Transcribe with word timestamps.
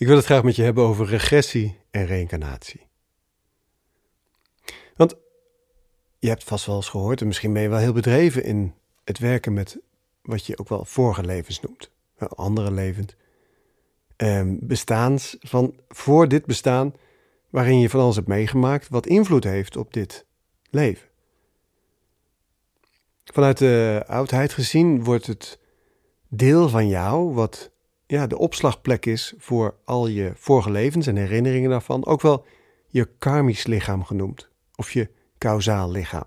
Ik 0.00 0.06
wil 0.06 0.16
het 0.16 0.24
graag 0.24 0.42
met 0.42 0.56
je 0.56 0.62
hebben 0.62 0.84
over 0.84 1.06
regressie 1.06 1.78
en 1.90 2.06
reïncarnatie. 2.06 2.86
Want 4.96 5.14
je 6.18 6.28
hebt 6.28 6.44
vast 6.44 6.66
wel 6.66 6.76
eens 6.76 6.88
gehoord, 6.88 7.20
en 7.20 7.26
misschien 7.26 7.52
ben 7.52 7.62
je 7.62 7.68
wel 7.68 7.78
heel 7.78 7.92
bedreven 7.92 8.44
in 8.44 8.74
het 9.04 9.18
werken 9.18 9.52
met 9.52 9.78
wat 10.22 10.46
je 10.46 10.58
ook 10.58 10.68
wel 10.68 10.84
vorige 10.84 11.24
levens 11.24 11.60
noemt. 11.60 11.90
Andere 12.18 12.70
levens. 12.70 13.16
Um, 14.16 14.58
bestaans 14.62 15.36
van 15.40 15.74
voor 15.88 16.28
dit 16.28 16.46
bestaan, 16.46 16.94
waarin 17.50 17.78
je 17.78 17.90
van 17.90 18.00
alles 18.00 18.16
hebt 18.16 18.28
meegemaakt, 18.28 18.88
wat 18.88 19.06
invloed 19.06 19.44
heeft 19.44 19.76
op 19.76 19.92
dit 19.92 20.26
leven. 20.70 21.08
Vanuit 23.24 23.58
de 23.58 24.04
oudheid 24.06 24.52
gezien 24.52 25.04
wordt 25.04 25.26
het 25.26 25.58
deel 26.28 26.68
van 26.68 26.88
jou, 26.88 27.34
wat 27.34 27.70
ja, 28.10 28.26
de 28.26 28.38
opslagplek 28.38 29.06
is 29.06 29.34
voor 29.38 29.74
al 29.84 30.06
je 30.06 30.32
vorige 30.34 30.70
levens 30.70 31.06
en 31.06 31.16
herinneringen 31.16 31.70
daarvan, 31.70 32.06
ook 32.06 32.20
wel 32.20 32.46
je 32.86 33.08
karmisch 33.18 33.66
lichaam 33.66 34.04
genoemd, 34.04 34.48
of 34.74 34.92
je 34.92 35.10
kausaal 35.38 35.90
lichaam. 35.90 36.24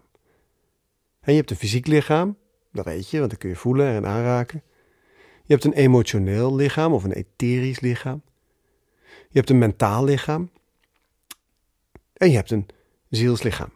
En 1.19 1.31
je 1.31 1.37
hebt 1.37 1.49
een 1.49 1.57
fysiek 1.57 1.87
lichaam, 1.87 2.37
dat 2.71 2.85
weet 2.85 3.09
je, 3.09 3.17
want 3.17 3.29
dat 3.29 3.39
kun 3.39 3.49
je 3.49 3.55
voelen 3.55 3.87
en 3.87 4.05
aanraken. 4.05 4.63
Je 5.43 5.53
hebt 5.53 5.63
een 5.63 5.73
emotioneel 5.73 6.55
lichaam 6.55 6.93
of 6.93 7.03
een 7.03 7.11
etherisch 7.11 7.79
lichaam. 7.79 8.21
Je 9.05 9.37
hebt 9.39 9.49
een 9.49 9.57
mentaal 9.57 10.03
lichaam. 10.03 10.51
En 12.13 12.29
je 12.29 12.35
hebt 12.35 12.51
een 12.51 12.67
zielslichaam. 13.09 13.71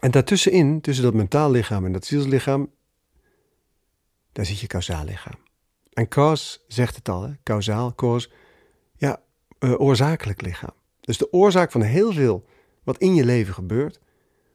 En 0.00 0.10
daartussenin, 0.10 0.80
tussen 0.80 1.04
dat 1.04 1.14
mentaal 1.14 1.50
lichaam 1.50 1.84
en 1.84 1.92
dat 1.92 2.04
zielslichaam, 2.04 2.70
daar 4.32 4.46
zit 4.46 4.60
je 4.60 4.66
kausaal 4.66 5.04
lichaam. 5.04 5.47
En 5.98 6.08
cause 6.08 6.58
zegt 6.68 6.96
het 6.96 7.08
al, 7.08 7.22
hè? 7.22 7.32
cause, 7.42 8.28
ja, 8.96 9.20
uh, 9.60 9.80
oorzakelijk 9.80 10.42
lichaam. 10.42 10.74
Dus 11.00 11.18
de 11.18 11.32
oorzaak 11.32 11.70
van 11.70 11.82
heel 11.82 12.12
veel 12.12 12.44
wat 12.82 12.98
in 12.98 13.14
je 13.14 13.24
leven 13.24 13.54
gebeurt, 13.54 14.00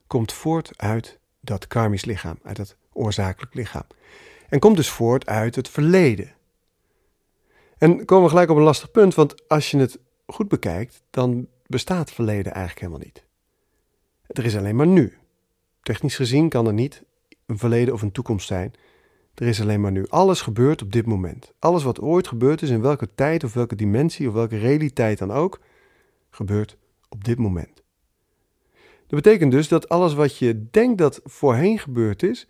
komt 0.08 0.34
voort 0.34 0.72
uit 0.76 1.20
dat 1.40 1.68
karmisch 1.68 2.06
lichaam, 2.06 2.40
uit 2.44 2.56
dat 2.56 2.76
oorzakelijk 2.94 3.54
lichaam. 3.54 3.88
En 4.50 4.60
komt 4.60 4.76
dus 4.76 4.90
voort 4.90 5.26
uit 5.26 5.56
het 5.56 5.70
verleden. 5.70 6.36
En 7.78 8.06
komen 8.06 8.24
we 8.24 8.30
gelijk 8.30 8.50
op 8.50 8.58
een 8.58 8.64
lastig 8.64 8.92
punt, 8.92 9.16
want 9.16 9.50
als 9.50 9.72
je 9.72 9.78
het 9.78 10.00
goed 10.26 10.48
bekijkt, 10.48 11.04
dan 11.10 11.48
bestaat 11.68 12.12
verleden 12.12 12.54
eigenlijk 12.54 12.86
helemaal 12.86 13.06
niet. 13.06 13.24
Er 14.28 14.46
is 14.46 14.58
alleen 14.58 14.76
maar 14.76 14.88
nu. 14.88 15.18
Technisch 15.82 16.16
gezien 16.16 16.50
kan 16.50 16.68
er 16.68 16.74
niet 16.74 17.04
een 17.46 17.58
verleden 17.58 17.94
of 17.94 18.02
een 18.02 18.12
toekomst 18.12 18.48
zijn. 18.48 18.74
Er 19.34 19.48
is 19.48 19.62
alleen 19.62 19.82
maar 19.82 19.92
nu. 19.92 20.08
Alles 20.08 20.42
gebeurt 20.42 20.82
op 20.82 20.92
dit 20.92 21.06
moment. 21.06 21.54
Alles 21.60 21.84
wat 21.84 22.00
ooit 22.00 22.28
gebeurd 22.28 22.62
is, 22.62 22.70
in 22.70 22.82
welke 22.82 23.14
tijd 23.16 23.44
of 23.44 23.54
welke 23.54 23.76
dimensie 23.76 24.28
of 24.28 24.34
welke 24.34 24.58
realiteit 24.58 25.18
dan 25.18 25.32
ook, 25.32 25.60
gebeurt 26.30 26.78
op 27.10 27.24
dit 27.24 27.38
moment. 27.38 27.84
Dat 29.08 29.24
betekent 29.24 29.52
dus 29.52 29.68
dat 29.68 29.90
alles 29.90 30.14
wat 30.14 30.38
je 30.38 30.70
denkt 30.72 30.98
dat 30.98 31.22
voorheen 31.24 31.80
gebeurd 31.80 32.24
is, 32.24 32.48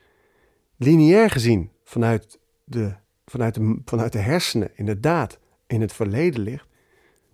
lineair 0.78 1.30
gezien 1.30 1.70
vanuit 1.84 2.40
de, 2.64 2.94
vanuit 3.26 3.54
de, 3.54 3.82
vanuit 3.86 4.12
de 4.12 4.20
hersenen 4.20 4.72
inderdaad 4.76 5.40
in 5.68 5.82
het 5.82 5.94
verleden 5.94 6.42
ligt, 6.42 6.68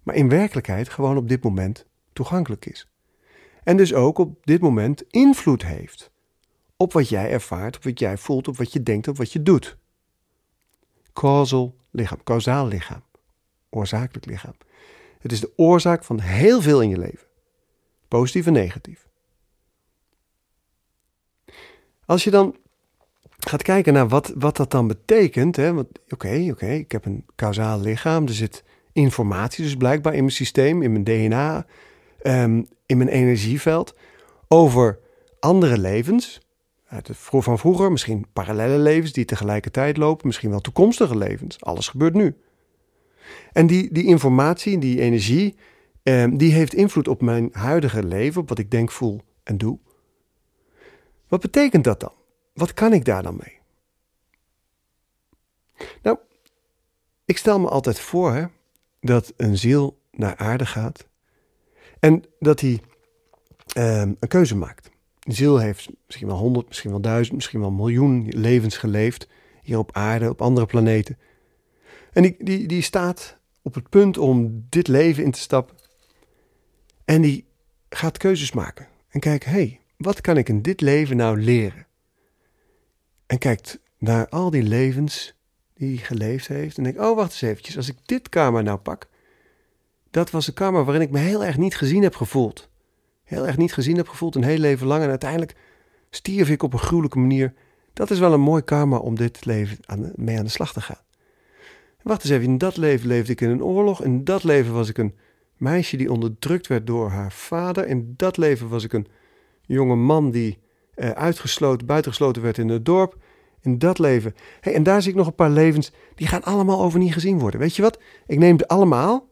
maar 0.04 0.16
in 0.16 0.30
werkelijkheid 0.30 0.90
gewoon 0.90 1.18
op 1.18 1.30
dit 1.30 1.44
moment 1.44 1.86
toegankelijk 2.14 2.66
is. 2.66 2.88
En 3.64 3.78
dus 3.78 3.94
ook 3.94 4.18
op 4.18 4.46
dit 4.46 4.62
moment 4.62 5.04
invloed 5.10 5.66
heeft 5.66 6.12
op 6.82 6.94
wat 6.94 7.10
jij 7.10 7.32
ervaart, 7.32 7.76
op 7.76 7.84
wat 7.84 8.00
jij 8.00 8.18
voelt, 8.18 8.48
op 8.48 8.58
wat 8.58 8.74
je 8.74 8.84
denkt, 8.84 9.08
op 9.08 9.18
wat 9.18 9.32
je 9.32 9.44
doet. 9.44 9.78
Causal 11.14 11.76
lichaam, 11.92 12.24
kausaal 12.24 12.68
lichaam, 12.68 13.04
oorzakelijk 13.70 14.26
lichaam. 14.26 14.56
Het 15.20 15.32
is 15.32 15.40
de 15.40 15.52
oorzaak 15.56 16.04
van 16.04 16.20
heel 16.20 16.62
veel 16.62 16.82
in 16.82 16.90
je 16.90 16.98
leven, 16.98 17.28
positief 18.08 18.46
en 18.46 18.54
negatief. 18.54 19.08
Als 22.06 22.24
je 22.24 22.32
dan 22.32 22.56
gaat 23.38 23.62
kijken 23.62 23.94
naar 23.94 24.08
wat, 24.08 24.34
wat 24.36 24.58
dat 24.58 24.72
dan 24.72 24.88
betekent. 24.88 25.58
Oké, 26.10 26.48
oké, 26.52 26.68
ik 26.68 26.92
heb 26.92 27.06
een 27.06 27.26
kausaal 27.36 27.80
lichaam. 27.80 28.28
Er 28.28 28.34
zit 28.34 28.64
informatie 28.92 29.64
dus 29.64 29.76
blijkbaar 29.76 30.14
in 30.14 30.20
mijn 30.20 30.32
systeem, 30.32 30.82
in 30.82 30.92
mijn 30.92 31.04
DNA, 31.04 31.66
ehm, 32.22 32.64
in 32.86 32.98
mijn 32.98 33.10
energieveld. 33.10 33.96
Over 34.48 35.00
andere 35.40 35.78
levens. 35.78 36.42
Uit 36.90 37.08
het, 37.08 37.18
van 37.18 37.60
vroeger, 37.60 37.92
misschien 37.92 38.26
parallele 38.34 38.78
levens 38.78 39.12
die 39.12 39.26
tegelijkertijd 39.26 39.98
lopen. 39.98 40.28
Misschien 40.28 40.50
wel 40.50 40.60
toekomstige 40.60 41.18
levens. 41.18 41.62
Alles 41.62 41.88
gebeurt 41.88 42.14
nu. 42.14 42.36
En 43.52 43.68
die, 43.68 43.94
die 43.94 44.06
informatie, 44.06 44.78
die 44.78 45.02
energie, 45.02 45.56
ehm, 46.04 46.38
die 46.38 46.54
heeft 46.54 46.74
invloed 46.74 47.08
op 47.08 47.22
mijn 47.22 47.50
huidige 47.52 48.04
leven. 48.04 48.42
Op 48.42 48.50
wat 48.50 48.58
ik 48.58 48.72
denk, 48.72 48.92
voel 48.92 49.22
en 49.44 49.58
doe. 49.58 49.80
Wat 51.28 51.42
betekent 51.42 51.84
dat 51.84 52.00
dan? 52.00 52.14
Wat 52.54 52.74
kan 52.74 52.94
ik 52.94 53.06
daar 53.06 53.24
dan 53.24 53.40
mee? 53.40 53.58
Nou, 56.02 56.18
ik 57.26 57.38
stel 57.38 57.60
me 57.60 57.70
altijd 57.70 58.00
voor 58.00 58.52
dat 59.00 59.34
een 59.38 59.58
ziel 59.58 60.02
naar 60.12 60.36
aarde 60.36 60.66
gaat 60.66 61.08
en 62.00 62.24
dat 62.40 62.60
hij 62.60 62.80
ehm, 63.74 64.14
een 64.20 64.28
keuze 64.28 64.56
maakt. 64.56 64.90
Ziel 65.20 65.58
heeft 65.58 65.90
misschien 66.06 66.28
wel 66.28 66.38
honderd, 66.38 66.68
misschien 66.68 66.90
wel 66.90 67.02
duizend, 67.02 67.36
misschien 67.36 67.60
wel 67.60 67.72
miljoen 67.72 68.28
levens 68.30 68.78
geleefd 68.78 69.28
hier 69.62 69.78
op 69.78 69.96
aarde, 69.96 70.30
op 70.30 70.42
andere 70.42 70.66
planeten. 70.66 71.18
En 72.12 72.22
die, 72.22 72.36
die, 72.40 72.68
die 72.68 72.82
staat 72.82 73.38
op 73.62 73.74
het 73.74 73.90
punt 73.90 74.18
om 74.18 74.66
dit 74.70 74.88
leven 74.88 75.24
in 75.24 75.32
te 75.32 75.40
stappen. 75.40 75.76
En 77.06 77.22
die 77.22 77.46
gaat 77.90 78.18
keuzes 78.18 78.52
maken. 78.52 78.88
En 79.10 79.20
kijken, 79.20 79.50
hé, 79.50 79.56
hey, 79.56 79.80
wat 79.98 80.22
kan 80.22 80.38
ik 80.38 80.50
in 80.50 80.62
dit 80.62 80.82
leven 80.82 81.18
nou 81.18 81.42
leren? 81.42 81.88
En 83.26 83.38
kijkt 83.38 83.80
naar 83.98 84.30
al 84.30 84.50
die 84.50 84.64
levens 84.64 85.34
die 85.74 85.96
hij 85.96 86.06
geleefd 86.06 86.48
heeft. 86.48 86.78
En 86.78 86.84
denkt, 86.84 87.00
oh 87.00 87.16
wacht 87.16 87.32
eens 87.32 87.42
eventjes, 87.42 87.78
als 87.78 87.88
ik 87.88 87.98
dit 88.06 88.30
karma 88.30 88.62
nou 88.62 88.78
pak. 88.78 89.08
Dat 90.12 90.30
was 90.30 90.48
een 90.48 90.54
karma 90.54 90.84
waarin 90.84 91.04
ik 91.04 91.12
me 91.12 91.20
heel 91.20 91.46
erg 91.46 91.58
niet 91.58 91.76
gezien 91.76 92.04
heb 92.04 92.16
gevoeld. 92.16 92.69
Heel 93.30 93.48
erg 93.48 93.58
niet 93.58 93.74
gezien 93.74 93.98
heb 93.98 94.08
gevoeld 94.08 94.36
een 94.36 94.44
heel 94.44 94.58
leven 94.58 94.88
lang. 94.88 95.04
En 95.04 95.10
uiteindelijk 95.10 95.56
stierf 96.10 96.50
ik 96.50 96.64
op 96.64 96.74
een 96.74 96.80
gruwelijke 96.80 97.20
manier. 97.20 97.54
Dat 97.94 98.12
is 98.12 98.20
wel 98.20 98.34
een 98.34 98.42
mooi 98.42 98.62
karma 98.62 98.98
om 98.98 99.16
dit 99.16 99.46
leven 99.46 99.78
aan, 99.86 100.12
mee 100.16 100.38
aan 100.38 100.44
de 100.44 100.50
slag 100.50 100.74
te 100.74 100.82
gaan. 100.82 101.02
wacht 102.02 102.24
eens 102.24 102.32
even, 102.32 102.46
in 102.46 102.58
dat 102.58 102.78
leven 102.78 103.08
leefde 103.08 103.32
ik 103.32 103.42
in 103.42 103.50
een 103.50 103.64
oorlog. 103.64 104.04
In 104.04 104.24
dat 104.24 104.44
leven 104.44 104.74
was 104.74 104.90
ik 104.90 104.98
een 104.98 105.16
meisje 105.58 105.98
die 105.98 106.12
onderdrukt 106.12 106.68
werd 106.68 106.88
door 106.88 107.10
haar 107.10 107.32
vader. 107.32 107.88
In 107.88 108.14
dat 108.18 108.38
leven 108.38 108.70
was 108.70 108.84
ik 108.84 108.94
een 108.94 109.08
jonge 109.62 109.96
man 109.96 110.32
die 110.32 110.58
uh, 110.96 111.10
uitgesloten, 111.10 111.88
buitengesloten 111.88 112.42
werd 112.42 112.58
in 112.58 112.70
het 112.70 112.86
dorp. 112.86 113.18
In 113.62 113.78
dat 113.78 114.00
leven. 114.00 114.36
Hey, 114.62 114.74
en 114.74 114.84
daar 114.84 115.02
zie 115.02 115.12
ik 115.12 115.18
nog 115.18 115.28
een 115.28 115.36
paar 115.36 115.50
levens, 115.50 115.92
die 116.16 116.28
gaan 116.28 116.44
allemaal 116.44 116.82
over 116.82 117.00
niet 117.00 117.14
gezien 117.14 117.40
worden. 117.40 117.60
Weet 117.60 117.76
je 117.76 117.82
wat? 117.82 118.00
Ik 118.28 118.40
neem 118.40 118.60
ze 118.60 118.68
allemaal, 118.68 119.28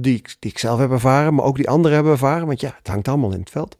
die 0.00 0.16
ik, 0.16 0.36
die 0.38 0.50
ik 0.50 0.58
zelf 0.58 0.78
heb 0.78 0.90
ervaren, 0.90 1.34
maar 1.34 1.44
ook 1.44 1.56
die 1.56 1.68
anderen 1.68 1.94
hebben 1.94 2.12
ervaren. 2.12 2.46
Want 2.46 2.60
ja, 2.60 2.74
het 2.78 2.86
hangt 2.86 3.08
allemaal 3.08 3.32
in 3.32 3.40
het 3.40 3.50
veld. 3.50 3.76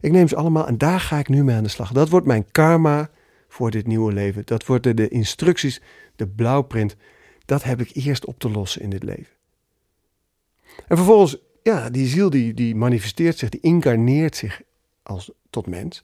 Ik 0.00 0.12
neem 0.12 0.28
ze 0.28 0.36
allemaal 0.36 0.66
en 0.66 0.78
daar 0.78 1.00
ga 1.00 1.18
ik 1.18 1.28
nu 1.28 1.44
mee 1.44 1.56
aan 1.56 1.62
de 1.62 1.68
slag. 1.68 1.92
Dat 1.92 2.08
wordt 2.08 2.26
mijn 2.26 2.50
karma 2.50 3.10
voor 3.48 3.70
dit 3.70 3.86
nieuwe 3.86 4.12
leven. 4.12 4.42
Dat 4.44 4.66
worden 4.66 4.96
de 4.96 5.08
instructies, 5.08 5.80
de 6.16 6.26
blauwprint. 6.26 6.96
Dat 7.44 7.62
heb 7.62 7.80
ik 7.80 7.90
eerst 7.94 8.24
op 8.24 8.38
te 8.38 8.50
lossen 8.50 8.82
in 8.82 8.90
dit 8.90 9.02
leven. 9.02 9.32
En 10.88 10.96
vervolgens, 10.96 11.36
ja, 11.62 11.90
die 11.90 12.06
ziel 12.06 12.30
die, 12.30 12.54
die 12.54 12.74
manifesteert 12.74 13.38
zich, 13.38 13.48
die 13.48 13.60
incarneert 13.60 14.36
zich 14.36 14.62
als 15.02 15.30
tot 15.50 15.66
mens. 15.66 16.02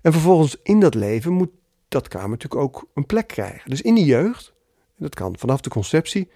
En 0.00 0.12
vervolgens 0.12 0.56
in 0.62 0.80
dat 0.80 0.94
leven 0.94 1.32
moet 1.32 1.50
dat 1.88 2.08
kamer 2.08 2.28
natuurlijk 2.28 2.60
ook 2.60 2.88
een 2.94 3.06
plek 3.06 3.26
krijgen. 3.26 3.70
Dus 3.70 3.82
in 3.82 3.94
die 3.94 4.04
jeugd, 4.04 4.52
dat 4.96 5.14
kan 5.14 5.38
vanaf 5.38 5.60
de 5.60 5.70
conceptie, 5.70 6.28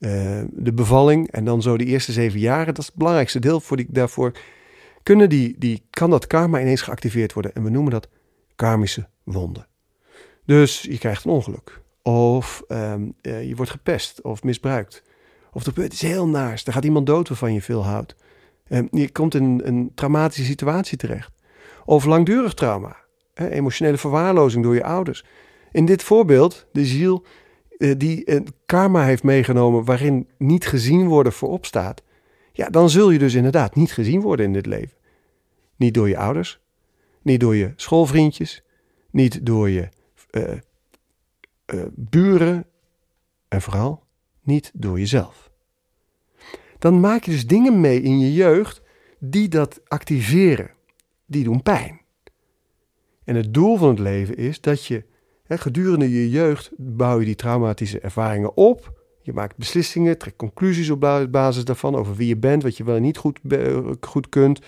uh, 0.00 0.42
de 0.50 0.72
bevalling 0.72 1.30
en 1.30 1.44
dan 1.44 1.62
zo 1.62 1.76
de 1.76 1.84
eerste 1.84 2.12
zeven 2.12 2.40
jaren, 2.40 2.66
dat 2.66 2.78
is 2.78 2.86
het 2.86 2.94
belangrijkste 2.94 3.38
deel 3.38 3.60
voor 3.60 3.76
die, 3.76 3.86
daarvoor, 3.88 4.32
kunnen 5.02 5.28
die, 5.28 5.54
die, 5.58 5.82
kan 5.90 6.10
dat 6.10 6.26
karma 6.26 6.60
ineens 6.60 6.82
geactiveerd 6.82 7.32
worden. 7.32 7.54
En 7.54 7.62
we 7.62 7.70
noemen 7.70 7.92
dat 7.92 8.08
karmische 8.56 9.08
wonden. 9.24 9.66
Dus 10.44 10.82
je 10.82 10.98
krijgt 10.98 11.24
een 11.24 11.30
ongeluk. 11.30 11.80
Of 12.02 12.62
um, 12.68 13.14
uh, 13.22 13.48
je 13.48 13.54
wordt 13.54 13.70
gepest 13.70 14.22
of 14.22 14.42
misbruikt. 14.42 15.02
Of 15.52 15.60
er 15.60 15.68
gebeurt 15.68 15.92
iets 15.92 16.02
heel 16.02 16.28
naars. 16.28 16.66
Er 16.66 16.72
gaat 16.72 16.84
iemand 16.84 17.06
dood 17.06 17.28
waarvan 17.28 17.52
je 17.52 17.62
veel 17.62 17.84
houdt. 17.84 18.14
Um, 18.68 18.88
je 18.90 19.12
komt 19.12 19.34
in 19.34 19.60
een 19.64 19.92
traumatische 19.94 20.44
situatie 20.44 20.98
terecht. 20.98 21.32
Of 21.84 22.04
langdurig 22.04 22.54
trauma, 22.54 22.96
hè, 23.34 23.48
emotionele 23.50 23.96
verwaarlozing 23.96 24.64
door 24.64 24.74
je 24.74 24.84
ouders. 24.84 25.24
In 25.72 25.84
dit 25.84 26.02
voorbeeld, 26.02 26.66
de 26.72 26.84
ziel 26.84 27.24
eh, 27.24 27.30
die 27.96 28.30
een 28.30 28.46
karma 28.66 29.04
heeft 29.04 29.22
meegenomen 29.22 29.84
waarin 29.84 30.28
niet 30.38 30.66
gezien 30.66 31.08
worden 31.08 31.32
voorop 31.32 31.66
staat. 31.66 32.02
Ja, 32.52 32.68
dan 32.68 32.90
zul 32.90 33.10
je 33.10 33.18
dus 33.18 33.34
inderdaad 33.34 33.74
niet 33.74 33.92
gezien 33.92 34.20
worden 34.20 34.46
in 34.46 34.52
dit 34.52 34.66
leven. 34.66 34.96
Niet 35.76 35.94
door 35.94 36.08
je 36.08 36.18
ouders, 36.18 36.60
niet 37.22 37.40
door 37.40 37.56
je 37.56 37.72
schoolvriendjes, 37.76 38.62
niet 39.10 39.46
door 39.46 39.70
je 39.70 39.88
uh, 40.30 41.82
buren 41.94 42.66
en 43.48 43.62
vooral 43.62 44.04
niet 44.42 44.70
door 44.74 44.98
jezelf. 44.98 45.50
dan 46.78 47.00
maak 47.00 47.24
je 47.24 47.30
dus 47.30 47.46
dingen 47.46 47.80
mee 47.80 48.02
in 48.02 48.18
je 48.18 48.32
jeugd 48.32 48.82
die 49.18 49.48
dat 49.48 49.80
activeren. 49.88 50.70
Die 51.26 51.44
doen 51.44 51.62
pijn. 51.62 52.00
En 53.24 53.34
het 53.34 53.54
doel 53.54 53.76
van 53.76 53.88
het 53.88 53.98
leven 53.98 54.36
is 54.36 54.60
dat 54.60 54.84
je 54.84 55.04
gedurende 55.58 56.10
je 56.10 56.30
jeugd 56.30 56.70
bouw 56.76 57.18
je 57.18 57.24
die 57.24 57.34
traumatische 57.34 58.00
ervaringen 58.00 58.56
op. 58.56 58.98
Je 59.22 59.32
maakt 59.32 59.56
beslissingen, 59.56 60.18
trekt 60.18 60.36
conclusies 60.36 60.90
op 60.90 61.00
basis 61.30 61.64
daarvan 61.64 61.96
over 61.96 62.14
wie 62.14 62.28
je 62.28 62.36
bent, 62.36 62.62
wat 62.62 62.76
je 62.76 62.84
wel 62.84 62.96
en 62.96 63.02
niet 63.02 63.16
goed, 63.16 63.40
goed 64.00 64.28
kunt, 64.28 64.60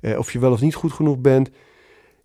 eh, 0.00 0.18
of 0.18 0.32
je 0.32 0.38
wel 0.38 0.52
of 0.52 0.60
niet 0.60 0.74
goed 0.74 0.92
genoeg 0.92 1.18
bent. 1.18 1.50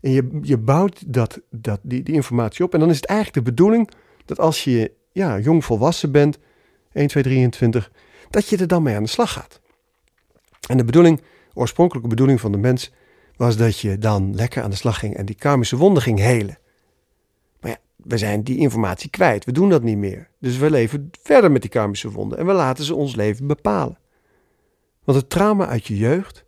En 0.01 0.11
je, 0.11 0.39
je 0.41 0.57
bouwt 0.57 1.13
dat, 1.13 1.41
dat, 1.49 1.79
die, 1.83 2.03
die 2.03 2.13
informatie 2.13 2.65
op. 2.65 2.73
En 2.73 2.79
dan 2.79 2.89
is 2.89 2.95
het 2.95 3.05
eigenlijk 3.05 3.45
de 3.45 3.51
bedoeling 3.51 3.89
dat 4.25 4.39
als 4.39 4.63
je 4.63 4.91
ja, 5.11 5.39
jong 5.39 5.65
volwassen 5.65 6.11
bent, 6.11 6.37
1, 6.91 7.07
2, 7.07 7.23
23, 7.23 7.91
dat 8.29 8.49
je 8.49 8.57
er 8.57 8.67
dan 8.67 8.83
mee 8.83 8.95
aan 8.95 9.03
de 9.03 9.09
slag 9.09 9.33
gaat. 9.33 9.61
En 10.69 10.77
de 10.77 10.85
bedoeling, 10.85 11.21
oorspronkelijke 11.53 12.09
bedoeling 12.09 12.41
van 12.41 12.51
de 12.51 12.57
mens, 12.57 12.91
was 13.35 13.57
dat 13.57 13.79
je 13.79 13.97
dan 13.97 14.35
lekker 14.35 14.63
aan 14.63 14.69
de 14.69 14.75
slag 14.75 14.99
ging 14.99 15.15
en 15.15 15.25
die 15.25 15.35
karmische 15.35 15.77
wonden 15.77 16.03
ging 16.03 16.19
helen. 16.19 16.57
We 18.07 18.17
zijn 18.17 18.43
die 18.43 18.57
informatie 18.57 19.09
kwijt. 19.09 19.45
We 19.45 19.51
doen 19.51 19.69
dat 19.69 19.83
niet 19.83 19.97
meer. 19.97 20.29
Dus 20.39 20.57
we 20.57 20.69
leven 20.69 21.09
verder 21.21 21.51
met 21.51 21.61
die 21.61 21.71
karmische 21.71 22.11
wonden 22.11 22.37
en 22.37 22.45
we 22.45 22.53
laten 22.53 22.83
ze 22.83 22.95
ons 22.95 23.15
leven 23.15 23.47
bepalen. 23.47 23.97
Want 25.03 25.17
het 25.17 25.29
trauma 25.29 25.67
uit 25.67 25.85
je 25.85 25.97
jeugd 25.97 26.45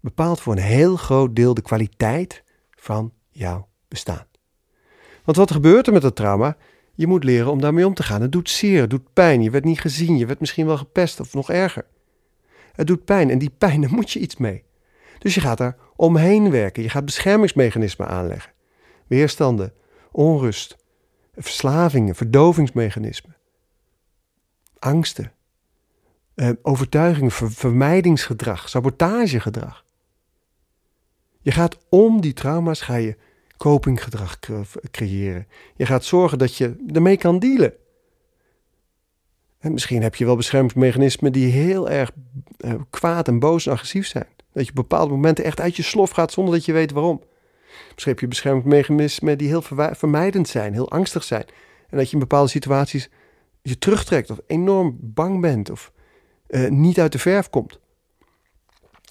bepaalt 0.00 0.40
voor 0.40 0.52
een 0.52 0.62
heel 0.62 0.96
groot 0.96 1.36
deel 1.36 1.54
de 1.54 1.62
kwaliteit 1.62 2.44
van 2.70 3.12
jouw 3.30 3.68
bestaan. 3.88 4.26
Want 5.24 5.36
wat 5.36 5.50
gebeurt 5.50 5.86
er 5.86 5.92
met 5.92 6.02
dat 6.02 6.16
trauma? 6.16 6.56
Je 6.94 7.06
moet 7.06 7.24
leren 7.24 7.50
om 7.50 7.60
daarmee 7.60 7.86
om 7.86 7.94
te 7.94 8.02
gaan. 8.02 8.22
Het 8.22 8.32
doet 8.32 8.50
zeer, 8.50 8.80
het 8.80 8.90
doet 8.90 9.12
pijn. 9.12 9.42
Je 9.42 9.50
werd 9.50 9.64
niet 9.64 9.80
gezien, 9.80 10.16
je 10.16 10.26
werd 10.26 10.40
misschien 10.40 10.66
wel 10.66 10.76
gepest 10.76 11.20
of 11.20 11.34
nog 11.34 11.50
erger. 11.50 11.86
Het 12.72 12.86
doet 12.86 13.04
pijn 13.04 13.30
en 13.30 13.38
die 13.38 13.50
pijn, 13.58 13.80
daar 13.80 13.92
moet 13.92 14.10
je 14.10 14.18
iets 14.18 14.36
mee. 14.36 14.64
Dus 15.18 15.34
je 15.34 15.40
gaat 15.40 15.58
daar 15.58 15.76
omheen 15.96 16.50
werken. 16.50 16.82
Je 16.82 16.88
gaat 16.88 17.04
beschermingsmechanismen 17.04 18.08
aanleggen. 18.08 18.52
Weerstanden, 19.06 19.72
onrust, 20.12 20.76
verslavingen, 21.36 22.14
verdovingsmechanismen. 22.14 23.36
Angsten, 24.78 25.32
eh, 26.34 26.50
overtuigingen, 26.62 27.30
vermijdingsgedrag, 27.30 28.68
sabotagegedrag. 28.68 29.84
Je 31.40 31.50
gaat 31.50 31.78
om 31.88 32.20
die 32.20 32.32
trauma's 32.32 32.80
ga 32.80 32.94
je 32.94 33.16
copinggedrag 33.56 34.38
creëren. 34.90 35.46
Je 35.76 35.86
gaat 35.86 36.04
zorgen 36.04 36.38
dat 36.38 36.56
je 36.56 36.84
ermee 36.92 37.16
kan 37.16 37.38
dealen. 37.38 37.74
En 39.58 39.72
misschien 39.72 40.02
heb 40.02 40.14
je 40.14 40.24
wel 40.24 40.36
beschermingsmechanismen 40.36 41.32
die 41.32 41.52
heel 41.52 41.90
erg 41.90 42.10
eh, 42.56 42.74
kwaad 42.90 43.28
en 43.28 43.38
boos 43.38 43.66
en 43.66 43.72
agressief 43.72 44.06
zijn. 44.06 44.26
Dat 44.52 44.64
je 44.64 44.70
op 44.70 44.76
bepaalde 44.76 45.12
momenten 45.12 45.44
echt 45.44 45.60
uit 45.60 45.76
je 45.76 45.82
slof 45.82 46.10
gaat 46.10 46.32
zonder 46.32 46.54
dat 46.54 46.64
je 46.64 46.72
weet 46.72 46.90
waarom. 46.90 47.22
Misschien 47.90 48.12
heb 48.12 48.20
je 48.20 48.28
beschermingsmechanismen 48.28 49.38
die 49.38 49.48
heel 49.48 49.62
vermijdend 49.92 50.48
zijn, 50.48 50.72
heel 50.72 50.90
angstig 50.90 51.24
zijn. 51.24 51.44
En 51.88 51.98
dat 51.98 52.06
je 52.06 52.12
in 52.12 52.18
bepaalde 52.18 52.50
situaties 52.50 53.10
je 53.62 53.78
terugtrekt 53.78 54.30
of 54.30 54.38
enorm 54.46 54.96
bang 55.00 55.40
bent 55.40 55.70
of 55.70 55.92
uh, 56.48 56.68
niet 56.68 57.00
uit 57.00 57.12
de 57.12 57.18
verf 57.18 57.50
komt. 57.50 57.78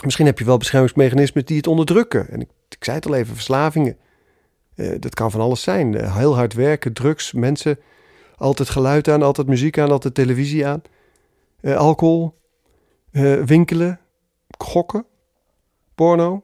Misschien 0.04 0.25
heb 0.25 0.40
je 0.40 0.46
wel 0.46 0.58
beschermingsmechanismen 0.58 1.46
die 1.46 1.58
het 1.58 1.68
onderdrukken. 1.68 2.30
En 2.30 2.42
ik, 2.42 2.50
ik 2.69 2.84
zei 2.84 2.98
het 2.98 3.06
al 3.06 3.16
even, 3.16 3.34
verslavingen. 3.34 3.98
Uh, 4.75 4.96
dat 5.00 5.14
kan 5.14 5.31
van 5.31 5.42
alles 5.42 5.62
zijn. 5.62 5.94
Uh, 5.94 6.16
heel 6.16 6.36
hard 6.36 6.54
werken, 6.54 6.94
drugs, 6.94 7.31
mensen. 7.34 7.80
Altijd 8.38 8.69
geluid 8.69 9.07
aan, 9.07 9.22
altijd 9.22 9.48
muziek 9.48 9.78
aan, 9.78 9.92
altijd 9.92 10.14
televisie 10.14 10.66
aan. 10.66 10.81
Alcohol, 11.64 12.40
winkelen, 13.46 14.00
gokken, 14.57 15.06
porno. 15.96 16.44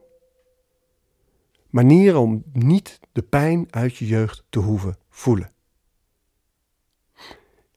Manieren 1.78 2.20
om 2.20 2.42
niet 2.52 2.98
de 3.12 3.22
pijn 3.22 3.66
uit 3.70 3.96
je 3.96 4.06
jeugd 4.06 4.44
te 4.50 4.58
hoeven 4.58 4.96
voelen. 5.10 5.50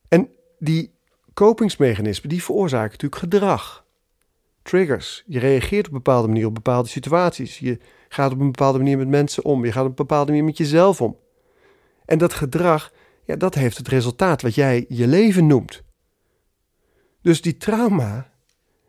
En 0.07 0.29
die 0.59 0.93
kopingsmechanismen, 1.33 2.29
die 2.29 2.43
veroorzaken 2.43 2.91
natuurlijk 2.91 3.21
gedrag 3.21 3.85
triggers. 4.61 5.23
Je 5.25 5.39
reageert 5.39 5.87
op 5.87 5.91
een 5.91 5.97
bepaalde 5.97 6.27
manier 6.27 6.45
op 6.45 6.53
bepaalde 6.53 6.89
situaties. 6.89 7.59
Je 7.59 7.77
gaat 8.09 8.31
op 8.31 8.39
een 8.39 8.51
bepaalde 8.51 8.77
manier 8.77 8.97
met 8.97 9.07
mensen 9.07 9.45
om. 9.45 9.65
Je 9.65 9.71
gaat 9.71 9.83
op 9.83 9.89
een 9.89 9.95
bepaalde 9.95 10.31
manier 10.31 10.45
met 10.45 10.57
jezelf 10.57 11.01
om. 11.01 11.17
En 12.05 12.17
dat 12.17 12.33
gedrag, 12.33 12.93
ja, 13.25 13.35
dat 13.35 13.55
heeft 13.55 13.77
het 13.77 13.87
resultaat 13.87 14.41
wat 14.41 14.55
jij 14.55 14.85
je 14.87 15.07
leven 15.07 15.47
noemt. 15.47 15.83
Dus 17.21 17.41
die 17.41 17.57
trauma 17.57 18.31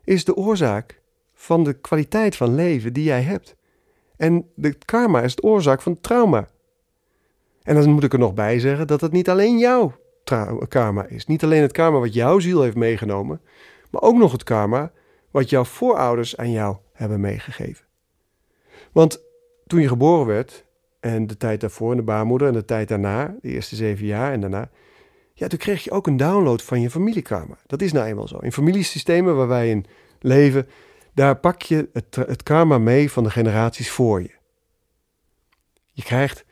is 0.04 0.24
de 0.24 0.36
oorzaak 0.36 1.00
van 1.34 1.64
de 1.64 1.72
kwaliteit 1.72 2.36
van 2.36 2.54
leven 2.54 2.92
die 2.92 3.04
jij 3.04 3.22
hebt. 3.22 3.56
En 4.22 4.50
de 4.54 4.74
karma 4.84 5.22
is 5.22 5.34
de 5.34 5.42
oorzaak 5.42 5.82
van 5.82 6.00
trauma. 6.00 6.48
En 7.62 7.74
dan 7.74 7.90
moet 7.90 8.04
ik 8.04 8.12
er 8.12 8.18
nog 8.18 8.34
bij 8.34 8.58
zeggen 8.58 8.86
dat 8.86 9.00
het 9.00 9.12
niet 9.12 9.28
alleen 9.28 9.58
jouw 9.58 9.92
karma 10.68 11.06
is. 11.06 11.26
Niet 11.26 11.44
alleen 11.44 11.62
het 11.62 11.72
karma 11.72 11.98
wat 11.98 12.14
jouw 12.14 12.38
ziel 12.38 12.62
heeft 12.62 12.76
meegenomen, 12.76 13.40
maar 13.90 14.02
ook 14.02 14.16
nog 14.16 14.32
het 14.32 14.42
karma 14.42 14.92
wat 15.30 15.50
jouw 15.50 15.64
voorouders 15.64 16.36
aan 16.36 16.50
jou 16.50 16.76
hebben 16.92 17.20
meegegeven. 17.20 17.84
Want 18.92 19.22
toen 19.66 19.80
je 19.80 19.88
geboren 19.88 20.26
werd, 20.26 20.64
en 21.00 21.26
de 21.26 21.36
tijd 21.36 21.60
daarvoor 21.60 21.90
in 21.90 21.96
de 21.96 22.02
baarmoeder 22.02 22.48
en 22.48 22.54
de 22.54 22.64
tijd 22.64 22.88
daarna, 22.88 23.36
de 23.40 23.48
eerste 23.48 23.76
zeven 23.76 24.06
jaar 24.06 24.32
en 24.32 24.40
daarna, 24.40 24.70
ja, 25.32 25.46
toen 25.46 25.58
kreeg 25.58 25.84
je 25.84 25.90
ook 25.90 26.06
een 26.06 26.16
download 26.16 26.62
van 26.62 26.80
je 26.80 26.90
familiekarma. 26.90 27.58
Dat 27.66 27.82
is 27.82 27.92
nou 27.92 28.06
eenmaal 28.06 28.28
zo. 28.28 28.38
In 28.38 28.52
familiesystemen 28.52 29.36
waar 29.36 29.48
wij 29.48 29.70
in 29.70 29.84
leven, 30.20 30.66
daar 31.14 31.36
pak 31.36 31.62
je 31.62 31.88
het, 31.92 32.16
het 32.16 32.42
karma 32.42 32.78
mee 32.78 33.10
van 33.10 33.24
de 33.24 33.30
generaties 33.30 33.90
voor 33.90 34.22
je. 34.22 34.34
Je 35.92 36.02
krijgt 36.02 36.44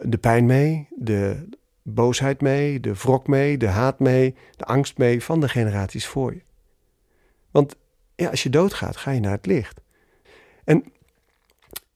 de 0.00 0.18
pijn 0.18 0.46
mee, 0.46 0.88
de 0.96 1.48
boosheid 1.82 2.40
mee, 2.40 2.80
de 2.80 2.94
wrok 2.94 3.26
mee, 3.26 3.58
de 3.58 3.66
haat 3.66 3.98
mee, 3.98 4.34
de 4.56 4.64
angst 4.64 4.98
mee 4.98 5.22
van 5.22 5.40
de 5.40 5.48
generaties 5.48 6.06
voor 6.06 6.34
je. 6.34 6.42
Want 7.50 7.76
ja, 8.14 8.28
als 8.28 8.42
je 8.42 8.50
doodgaat, 8.50 8.96
ga 8.96 9.10
je 9.10 9.20
naar 9.20 9.32
het 9.32 9.46
licht. 9.46 9.80
En 10.64 10.92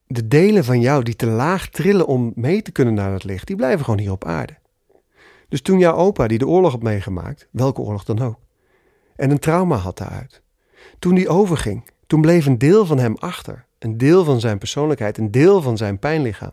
de 0.07 0.29
delen 0.29 0.65
van 0.65 0.81
jou 0.81 1.03
die 1.03 1.17
te 1.17 1.27
laag 1.27 1.69
trillen 1.69 2.07
om 2.07 2.33
mee 2.35 2.63
te 2.63 2.73
kunnen 2.73 2.95
naar 2.95 3.13
het 3.13 3.25
licht, 3.25 3.47
die 3.47 3.57
blijven 3.57 3.85
gewoon 3.85 4.01
hier 4.01 4.11
op 4.11 4.25
aarde. 4.25 4.57
Dus 5.49 5.63
toen 5.63 5.79
jouw 5.79 5.95
opa, 5.95 6.27
die 6.27 6.39
de 6.39 6.47
oorlog 6.47 6.73
had 6.73 6.83
meegemaakt, 6.83 7.49
welke 7.51 7.81
oorlog 7.81 8.05
dan 8.05 8.19
ook, 8.19 8.39
en 9.17 9.31
een 9.31 9.39
trauma 9.39 9.77
had 9.77 9.99
daaruit, 9.99 10.43
toen 10.99 11.15
die 11.15 11.29
overging, 11.29 11.91
toen 12.07 12.21
bleef 12.21 12.47
een 12.47 12.59
deel 12.59 12.87
van 12.87 12.99
hem 12.99 13.17
achter. 13.19 13.65
Een 13.79 13.99
deel 13.99 14.25
van 14.25 14.41
zijn 14.41 14.59
persoonlijkheid, 14.59 15.19
een 15.19 15.31
deel 15.31 15.63
van 15.63 15.77
zijn 15.77 15.99
pijnlichaam, 15.99 16.53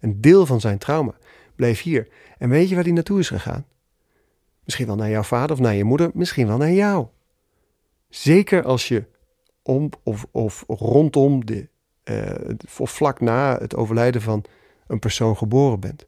een 0.00 0.20
deel 0.20 0.46
van 0.46 0.60
zijn 0.60 0.78
trauma 0.78 1.14
bleef 1.54 1.82
hier. 1.82 2.08
En 2.38 2.48
weet 2.48 2.68
je 2.68 2.74
waar 2.74 2.84
die 2.84 2.92
naartoe 2.92 3.18
is 3.18 3.28
gegaan? 3.28 3.66
Misschien 4.64 4.86
wel 4.86 4.96
naar 4.96 5.10
jouw 5.10 5.22
vader 5.22 5.56
of 5.56 5.62
naar 5.62 5.74
je 5.74 5.84
moeder, 5.84 6.10
misschien 6.14 6.46
wel 6.46 6.56
naar 6.56 6.72
jou. 6.72 7.06
Zeker 8.08 8.64
als 8.64 8.88
je 8.88 9.04
om 9.62 9.90
of, 10.02 10.26
of 10.30 10.64
rondom 10.66 11.46
de, 11.46 11.68
uh, 12.04 12.54
of 12.78 12.90
vlak 12.90 13.20
na 13.20 13.58
het 13.58 13.76
overlijden 13.76 14.22
van 14.22 14.44
een 14.86 14.98
persoon 14.98 15.36
geboren 15.36 15.80
bent. 15.80 16.06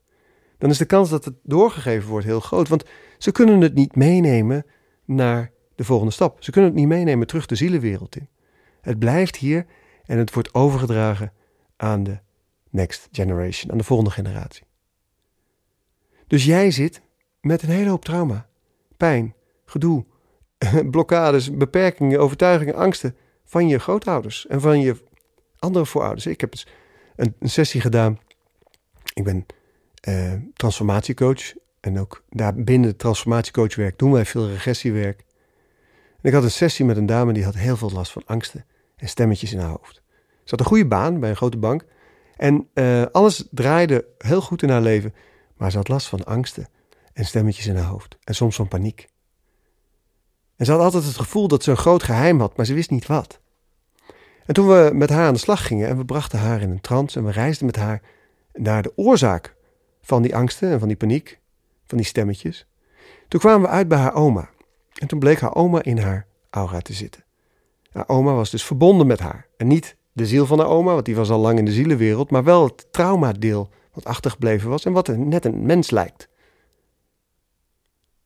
Dan 0.58 0.70
is 0.70 0.78
de 0.78 0.84
kans 0.84 1.10
dat 1.10 1.24
het 1.24 1.34
doorgegeven 1.42 2.08
wordt 2.08 2.26
heel 2.26 2.40
groot. 2.40 2.68
Want 2.68 2.84
ze 3.18 3.32
kunnen 3.32 3.60
het 3.60 3.74
niet 3.74 3.96
meenemen 3.96 4.66
naar 5.04 5.50
de 5.74 5.84
volgende 5.84 6.12
stap. 6.12 6.44
Ze 6.44 6.50
kunnen 6.50 6.70
het 6.70 6.78
niet 6.78 6.88
meenemen 6.88 7.26
terug 7.26 7.46
de 7.46 7.54
zielenwereld 7.54 8.16
in. 8.16 8.28
Het 8.88 8.98
blijft 8.98 9.36
hier 9.36 9.66
en 10.04 10.18
het 10.18 10.34
wordt 10.34 10.54
overgedragen 10.54 11.32
aan 11.76 12.02
de 12.02 12.18
next 12.70 13.08
generation, 13.12 13.72
aan 13.72 13.78
de 13.78 13.84
volgende 13.84 14.10
generatie. 14.10 14.62
Dus 16.26 16.44
jij 16.44 16.70
zit 16.70 17.00
met 17.40 17.62
een 17.62 17.68
hele 17.68 17.90
hoop 17.90 18.04
trauma, 18.04 18.48
pijn, 18.96 19.34
gedoe, 19.64 20.04
blokkades, 20.90 21.56
beperkingen, 21.56 22.20
overtuigingen, 22.20 22.74
angsten 22.74 23.16
van 23.44 23.68
je 23.68 23.78
grootouders 23.78 24.46
en 24.46 24.60
van 24.60 24.80
je 24.80 24.96
andere 25.58 25.86
voorouders. 25.86 26.26
Ik 26.26 26.40
heb 26.40 26.54
een, 27.16 27.34
een 27.38 27.50
sessie 27.50 27.80
gedaan. 27.80 28.18
Ik 29.14 29.24
ben 29.24 29.46
uh, 30.08 30.32
transformatiecoach 30.54 31.52
en 31.80 31.98
ook 31.98 32.24
daar 32.30 32.54
binnen 32.54 32.88
het 32.88 32.98
transformatiecoachwerk 32.98 33.98
doen 33.98 34.12
wij 34.12 34.24
veel 34.24 34.48
regressiewerk. 34.48 35.24
En 36.20 36.28
ik 36.28 36.32
had 36.32 36.42
een 36.42 36.50
sessie 36.50 36.84
met 36.84 36.96
een 36.96 37.06
dame 37.06 37.32
die 37.32 37.44
had 37.44 37.54
heel 37.54 37.76
veel 37.76 37.90
last 37.90 38.12
van 38.12 38.22
angsten 38.26 38.64
en 38.98 39.08
stemmetjes 39.08 39.52
in 39.52 39.58
haar 39.58 39.68
hoofd. 39.68 40.02
Ze 40.44 40.50
had 40.50 40.60
een 40.60 40.66
goede 40.66 40.86
baan 40.86 41.20
bij 41.20 41.30
een 41.30 41.36
grote 41.36 41.58
bank 41.58 41.84
en 42.36 42.68
uh, 42.74 43.04
alles 43.12 43.48
draaide 43.50 44.06
heel 44.18 44.40
goed 44.40 44.62
in 44.62 44.68
haar 44.68 44.80
leven, 44.80 45.14
maar 45.56 45.70
ze 45.70 45.76
had 45.76 45.88
last 45.88 46.08
van 46.08 46.24
angsten 46.24 46.68
en 47.12 47.24
stemmetjes 47.24 47.66
in 47.66 47.76
haar 47.76 47.84
hoofd 47.84 48.18
en 48.24 48.34
soms 48.34 48.56
van 48.56 48.68
paniek. 48.68 49.08
En 50.56 50.64
ze 50.64 50.72
had 50.72 50.80
altijd 50.80 51.04
het 51.04 51.16
gevoel 51.16 51.48
dat 51.48 51.62
ze 51.62 51.70
een 51.70 51.76
groot 51.76 52.02
geheim 52.02 52.40
had, 52.40 52.56
maar 52.56 52.66
ze 52.66 52.74
wist 52.74 52.90
niet 52.90 53.06
wat. 53.06 53.40
En 54.46 54.54
toen 54.54 54.66
we 54.66 54.90
met 54.92 55.10
haar 55.10 55.26
aan 55.26 55.32
de 55.32 55.38
slag 55.38 55.66
gingen 55.66 55.88
en 55.88 55.96
we 55.96 56.04
brachten 56.04 56.38
haar 56.38 56.62
in 56.62 56.70
een 56.70 56.80
trance 56.80 57.18
en 57.18 57.24
we 57.24 57.30
reisden 57.30 57.66
met 57.66 57.76
haar 57.76 58.02
naar 58.52 58.82
de 58.82 58.92
oorzaak 58.96 59.56
van 60.00 60.22
die 60.22 60.36
angsten 60.36 60.70
en 60.70 60.78
van 60.78 60.88
die 60.88 60.96
paniek, 60.96 61.40
van 61.86 61.98
die 61.98 62.06
stemmetjes, 62.06 62.66
toen 63.28 63.40
kwamen 63.40 63.60
we 63.60 63.68
uit 63.68 63.88
bij 63.88 63.98
haar 63.98 64.14
oma. 64.14 64.50
En 64.94 65.06
toen 65.06 65.18
bleek 65.18 65.40
haar 65.40 65.54
oma 65.54 65.82
in 65.82 65.98
haar 65.98 66.26
aura 66.50 66.80
te 66.80 66.92
zitten. 66.92 67.24
Haar 67.98 68.08
oma 68.08 68.34
was 68.34 68.50
dus 68.50 68.64
verbonden 68.64 69.06
met 69.06 69.18
haar. 69.18 69.46
En 69.56 69.66
niet 69.66 69.96
de 70.12 70.26
ziel 70.26 70.46
van 70.46 70.58
haar 70.58 70.68
oma, 70.68 70.92
want 70.92 71.04
die 71.04 71.16
was 71.16 71.30
al 71.30 71.38
lang 71.38 71.58
in 71.58 71.64
de 71.64 71.72
zielenwereld, 71.72 72.30
maar 72.30 72.44
wel 72.44 72.64
het 72.64 72.92
traumadeel 72.92 73.70
wat 73.92 74.04
achtergebleven 74.04 74.70
was 74.70 74.84
en 74.84 74.92
wat 74.92 75.08
net 75.16 75.44
een 75.44 75.66
mens 75.66 75.90
lijkt. 75.90 76.28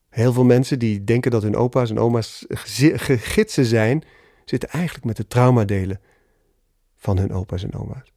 Heel 0.09 0.33
veel 0.33 0.45
mensen 0.45 0.79
die 0.79 1.05
denken 1.05 1.31
dat 1.31 1.43
hun 1.43 1.57
opa's 1.57 1.91
en 1.91 1.99
oma's 1.99 2.45
gidsen 2.49 3.65
zijn, 3.65 4.05
zitten 4.45 4.69
eigenlijk 4.69 5.05
met 5.05 5.17
de 5.17 5.27
traumadelen 5.27 6.01
van 6.97 7.19
hun 7.19 7.33
opa's 7.33 7.65
en 7.65 7.75
oma's. 7.75 8.13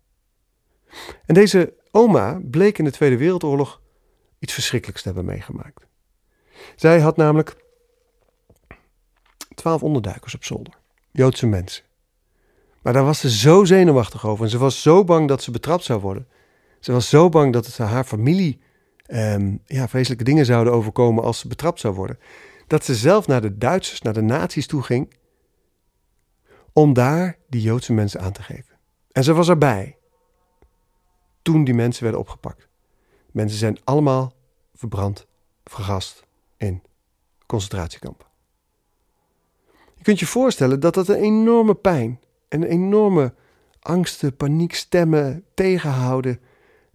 En 1.25 1.33
deze 1.33 1.73
oma 1.91 2.39
bleek 2.43 2.77
in 2.77 2.85
de 2.85 2.91
Tweede 2.91 3.17
Wereldoorlog 3.17 3.81
iets 4.39 4.53
verschrikkelijks 4.53 5.01
te 5.01 5.07
hebben 5.07 5.25
meegemaakt. 5.25 5.85
Zij 6.75 6.99
had 6.99 7.17
namelijk 7.17 7.63
twaalf 9.53 9.83
onderduikers 9.83 10.35
op 10.35 10.43
zolder, 10.43 10.83
Joodse 11.15 11.47
mensen. 11.47 11.83
Maar 12.81 12.93
daar 12.93 13.03
was 13.03 13.19
ze 13.19 13.29
zo 13.29 13.63
zenuwachtig 13.63 14.25
over 14.25 14.43
en 14.43 14.49
ze 14.51 14.57
was 14.57 14.81
zo 14.81 15.03
bang 15.03 15.27
dat 15.27 15.43
ze 15.43 15.51
betrapt 15.51 15.83
zou 15.83 16.01
worden. 16.01 16.27
Ze 16.79 16.91
was 16.91 17.09
zo 17.09 17.29
bang 17.29 17.53
dat 17.53 17.65
het 17.65 17.77
haar 17.77 18.03
familie 18.03 18.59
um, 19.07 19.61
ja, 19.65 19.87
vreselijke 19.87 20.23
dingen 20.23 20.45
zouden 20.45 20.73
overkomen 20.73 21.23
als 21.23 21.39
ze 21.39 21.47
betrapt 21.47 21.79
zou 21.79 21.93
worden. 21.93 22.19
Dat 22.67 22.85
ze 22.85 22.95
zelf 22.95 23.27
naar 23.27 23.41
de 23.41 23.57
Duitsers, 23.57 24.01
naar 24.01 24.13
de 24.13 24.21
nazi's 24.21 24.67
toe 24.67 24.81
ging 24.81 25.13
om 26.73 26.93
daar 26.93 27.37
die 27.49 27.61
Joodse 27.61 27.93
mensen 27.93 28.21
aan 28.21 28.31
te 28.31 28.43
geven. 28.43 28.75
En 29.11 29.23
ze 29.23 29.33
was 29.33 29.49
erbij 29.49 29.97
toen 31.41 31.63
die 31.63 31.73
mensen 31.73 32.03
werden 32.03 32.21
opgepakt. 32.21 32.67
Mensen 33.31 33.57
zijn 33.57 33.77
allemaal 33.83 34.33
verbrand, 34.73 35.27
vergast 35.63 36.23
in 36.57 36.83
concentratiekampen. 37.45 38.27
Kunt 40.05 40.19
je 40.19 40.25
voorstellen 40.25 40.79
dat 40.79 40.93
dat 40.93 41.07
een 41.07 41.21
enorme 41.21 41.75
pijn 41.75 42.19
en 42.47 42.61
een 42.61 42.67
enorme 42.67 43.33
angsten, 43.79 44.35
paniek, 44.35 44.73
stemmen, 44.73 45.43
tegenhouden, 45.53 46.39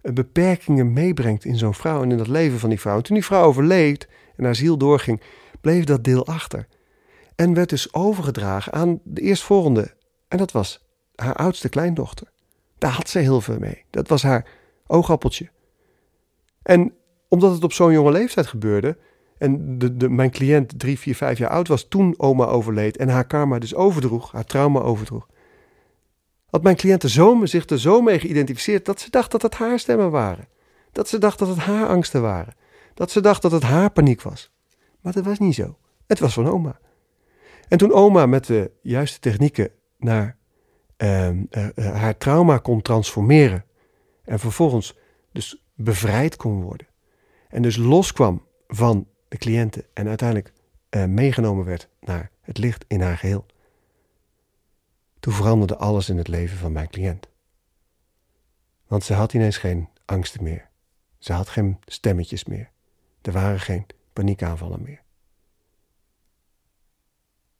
eh, 0.01 0.13
beperkingen 0.13 0.93
meebrengt 0.93 1.45
in 1.45 1.57
zo'n 1.57 1.73
vrouw 1.73 2.01
en 2.01 2.11
in 2.11 2.19
het 2.19 2.27
leven 2.27 2.59
van 2.59 2.69
die 2.69 2.79
vrouw. 2.79 2.97
En 2.97 3.03
toen 3.03 3.15
die 3.15 3.25
vrouw 3.25 3.43
overleed 3.43 4.07
en 4.35 4.43
haar 4.43 4.55
ziel 4.55 4.77
doorging, 4.77 5.21
bleef 5.61 5.83
dat 5.83 6.03
deel 6.03 6.25
achter. 6.25 6.67
En 7.35 7.53
werd 7.53 7.69
dus 7.69 7.93
overgedragen 7.93 8.73
aan 8.73 8.99
de 9.03 9.21
eerstvolgende. 9.21 9.93
En 10.27 10.37
dat 10.37 10.51
was 10.51 10.87
haar 11.15 11.35
oudste 11.35 11.69
kleindochter. 11.69 12.31
Daar 12.77 12.91
had 12.91 13.09
ze 13.09 13.19
heel 13.19 13.41
veel 13.41 13.59
mee. 13.59 13.85
Dat 13.89 14.07
was 14.07 14.23
haar 14.23 14.47
oogappeltje. 14.87 15.49
En 16.63 16.93
omdat 17.27 17.51
het 17.51 17.63
op 17.63 17.73
zo'n 17.73 17.91
jonge 17.91 18.11
leeftijd 18.11 18.47
gebeurde. 18.47 18.97
En 19.41 19.77
de, 19.77 20.09
mijn 20.09 20.31
cliënt 20.31 20.79
drie, 20.79 20.99
vier, 20.99 21.15
vijf 21.15 21.37
jaar 21.37 21.49
oud 21.49 21.67
was 21.67 21.87
toen 21.87 22.13
oma 22.17 22.45
overleed. 22.45 22.97
En 22.97 23.09
haar 23.09 23.25
karma 23.25 23.59
dus 23.59 23.75
overdroeg, 23.75 24.31
haar 24.31 24.45
trauma 24.45 24.79
overdroeg. 24.79 25.27
Had 26.45 26.63
mijn 26.63 26.75
cliënt 26.75 27.03
er 27.03 27.09
zo, 27.09 27.45
zich 27.45 27.69
er 27.69 27.79
zo 27.79 28.01
mee 28.01 28.19
geïdentificeerd 28.19 28.85
dat 28.85 28.99
ze 28.99 29.09
dacht 29.09 29.31
dat 29.31 29.41
het 29.41 29.55
haar 29.55 29.79
stemmen 29.79 30.11
waren. 30.11 30.47
Dat 30.91 31.07
ze 31.07 31.17
dacht 31.17 31.39
dat 31.39 31.47
het 31.47 31.57
haar 31.57 31.87
angsten 31.87 32.21
waren. 32.21 32.55
Dat 32.93 33.11
ze 33.11 33.21
dacht 33.21 33.41
dat 33.41 33.51
het 33.51 33.63
haar 33.63 33.91
paniek 33.91 34.21
was. 34.21 34.51
Maar 35.01 35.13
dat 35.13 35.25
was 35.25 35.39
niet 35.39 35.55
zo. 35.55 35.77
Het 36.07 36.19
was 36.19 36.33
van 36.33 36.47
oma. 36.47 36.79
En 37.67 37.77
toen 37.77 37.93
oma 37.93 38.25
met 38.25 38.45
de 38.45 38.71
juiste 38.81 39.19
technieken 39.19 39.69
naar 39.97 40.37
ehm, 40.97 41.43
eh, 41.49 41.67
eh, 41.75 41.95
haar 41.95 42.17
trauma 42.17 42.57
kon 42.57 42.81
transformeren. 42.81 43.65
En 44.23 44.39
vervolgens 44.39 44.97
dus 45.31 45.63
bevrijd 45.75 46.35
kon 46.35 46.61
worden. 46.61 46.87
En 47.49 47.61
dus 47.61 47.77
loskwam 47.77 48.45
van 48.67 49.09
de 49.31 49.37
cliënten 49.37 49.85
en 49.93 50.07
uiteindelijk 50.07 50.53
uh, 50.89 51.05
meegenomen 51.05 51.65
werd 51.65 51.87
naar 51.99 52.31
het 52.41 52.57
licht 52.57 52.85
in 52.87 53.01
haar 53.01 53.17
geheel. 53.17 53.45
Toen 55.19 55.33
veranderde 55.33 55.77
alles 55.77 56.09
in 56.09 56.17
het 56.17 56.27
leven 56.27 56.57
van 56.57 56.71
mijn 56.71 56.89
cliënt. 56.89 57.27
Want 58.87 59.03
ze 59.03 59.13
had 59.13 59.33
ineens 59.33 59.57
geen 59.57 59.89
angsten 60.05 60.43
meer. 60.43 60.69
Ze 61.17 61.33
had 61.33 61.49
geen 61.49 61.79
stemmetjes 61.85 62.45
meer. 62.45 62.69
Er 63.21 63.31
waren 63.31 63.59
geen 63.59 63.85
paniekaanvallen 64.13 64.81
meer. 64.81 65.01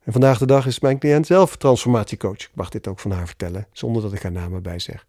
En 0.03 0.11
vandaag 0.11 0.37
de 0.37 0.45
dag 0.45 0.65
is 0.65 0.79
mijn 0.79 0.99
cliënt 0.99 1.25
zelf 1.25 1.57
transformatiecoach. 1.57 2.41
Ik 2.41 2.55
mag 2.55 2.69
dit 2.69 2.87
ook 2.87 2.99
van 2.99 3.11
haar 3.11 3.27
vertellen, 3.27 3.67
zonder 3.71 4.01
dat 4.01 4.13
ik 4.13 4.21
haar 4.21 4.31
naam 4.31 4.53
erbij 4.53 4.79
zeg. 4.79 5.05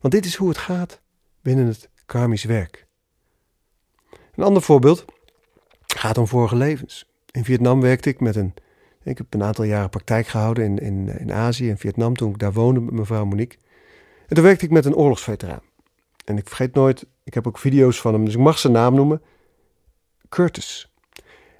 Want 0.00 0.14
dit 0.14 0.24
is 0.24 0.34
hoe 0.34 0.48
het 0.48 0.58
gaat 0.58 1.00
binnen 1.40 1.66
het 1.66 1.88
karmisch 2.06 2.44
werk. 2.44 2.86
Een 4.34 4.44
ander 4.44 4.62
voorbeeld 4.62 5.04
gaat 5.96 6.18
om 6.18 6.26
vorige 6.26 6.56
levens. 6.56 7.08
In 7.30 7.44
Vietnam 7.44 7.80
werkte 7.80 8.08
ik 8.08 8.20
met 8.20 8.36
een. 8.36 8.54
Ik 9.02 9.18
heb 9.18 9.26
een 9.34 9.42
aantal 9.42 9.64
jaren 9.64 9.90
praktijk 9.90 10.26
gehouden 10.26 10.64
in, 10.64 10.78
in, 10.78 11.18
in 11.18 11.32
Azië, 11.32 11.68
in 11.68 11.78
Vietnam, 11.78 12.16
toen 12.16 12.30
ik 12.30 12.38
daar 12.38 12.52
woonde 12.52 12.80
met 12.80 12.94
mevrouw 12.94 13.24
Monique. 13.24 13.58
En 14.28 14.34
toen 14.34 14.44
werkte 14.44 14.64
ik 14.64 14.70
met 14.70 14.84
een 14.84 14.94
oorlogsveteraan. 14.94 15.62
En 16.24 16.36
ik 16.36 16.46
vergeet 16.48 16.74
nooit, 16.74 17.06
ik 17.24 17.34
heb 17.34 17.46
ook 17.46 17.58
video's 17.58 18.00
van 18.00 18.12
hem, 18.12 18.24
dus 18.24 18.34
ik 18.34 18.40
mag 18.40 18.58
zijn 18.58 18.72
naam 18.72 18.94
noemen. 18.94 19.22
Curtis. 20.28 20.92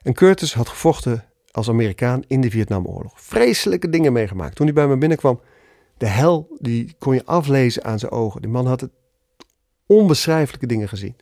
En 0.02 0.14
Curtis 0.14 0.54
had 0.54 0.68
gevochten 0.68 1.24
als 1.50 1.68
Amerikaan 1.68 2.22
in 2.26 2.40
de 2.40 2.50
Vietnamoorlog. 2.50 3.20
Vreselijke 3.20 3.88
dingen 3.88 4.12
meegemaakt. 4.12 4.54
Toen 4.54 4.66
hij 4.66 4.74
bij 4.74 4.88
me 4.88 4.98
binnenkwam, 4.98 5.40
de 5.96 6.06
hel, 6.06 6.56
die 6.58 6.94
kon 6.98 7.14
je 7.14 7.24
aflezen 7.24 7.84
aan 7.84 7.98
zijn 7.98 8.12
ogen. 8.12 8.40
Die 8.40 8.50
man 8.50 8.66
had 8.66 8.80
het 8.80 8.90
onbeschrijfelijke 9.86 10.66
dingen 10.66 10.88
gezien. 10.88 11.16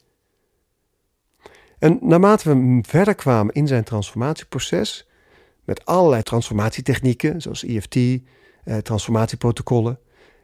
En 1.78 1.98
naarmate 2.00 2.54
we 2.54 2.78
verder 2.82 3.14
kwamen 3.14 3.54
in 3.54 3.66
zijn 3.66 3.84
transformatieproces, 3.84 5.08
met 5.64 5.84
allerlei 5.84 6.22
transformatietechnieken, 6.22 7.40
zoals 7.42 7.64
EFT, 7.64 7.96
eh, 7.96 8.76
transformatieprotocollen, 8.82 9.98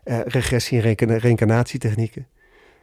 eh, 0.05 0.21
regressie- 0.25 0.81
en 0.81 1.19
reïncarnatietechnieken, 1.19 2.29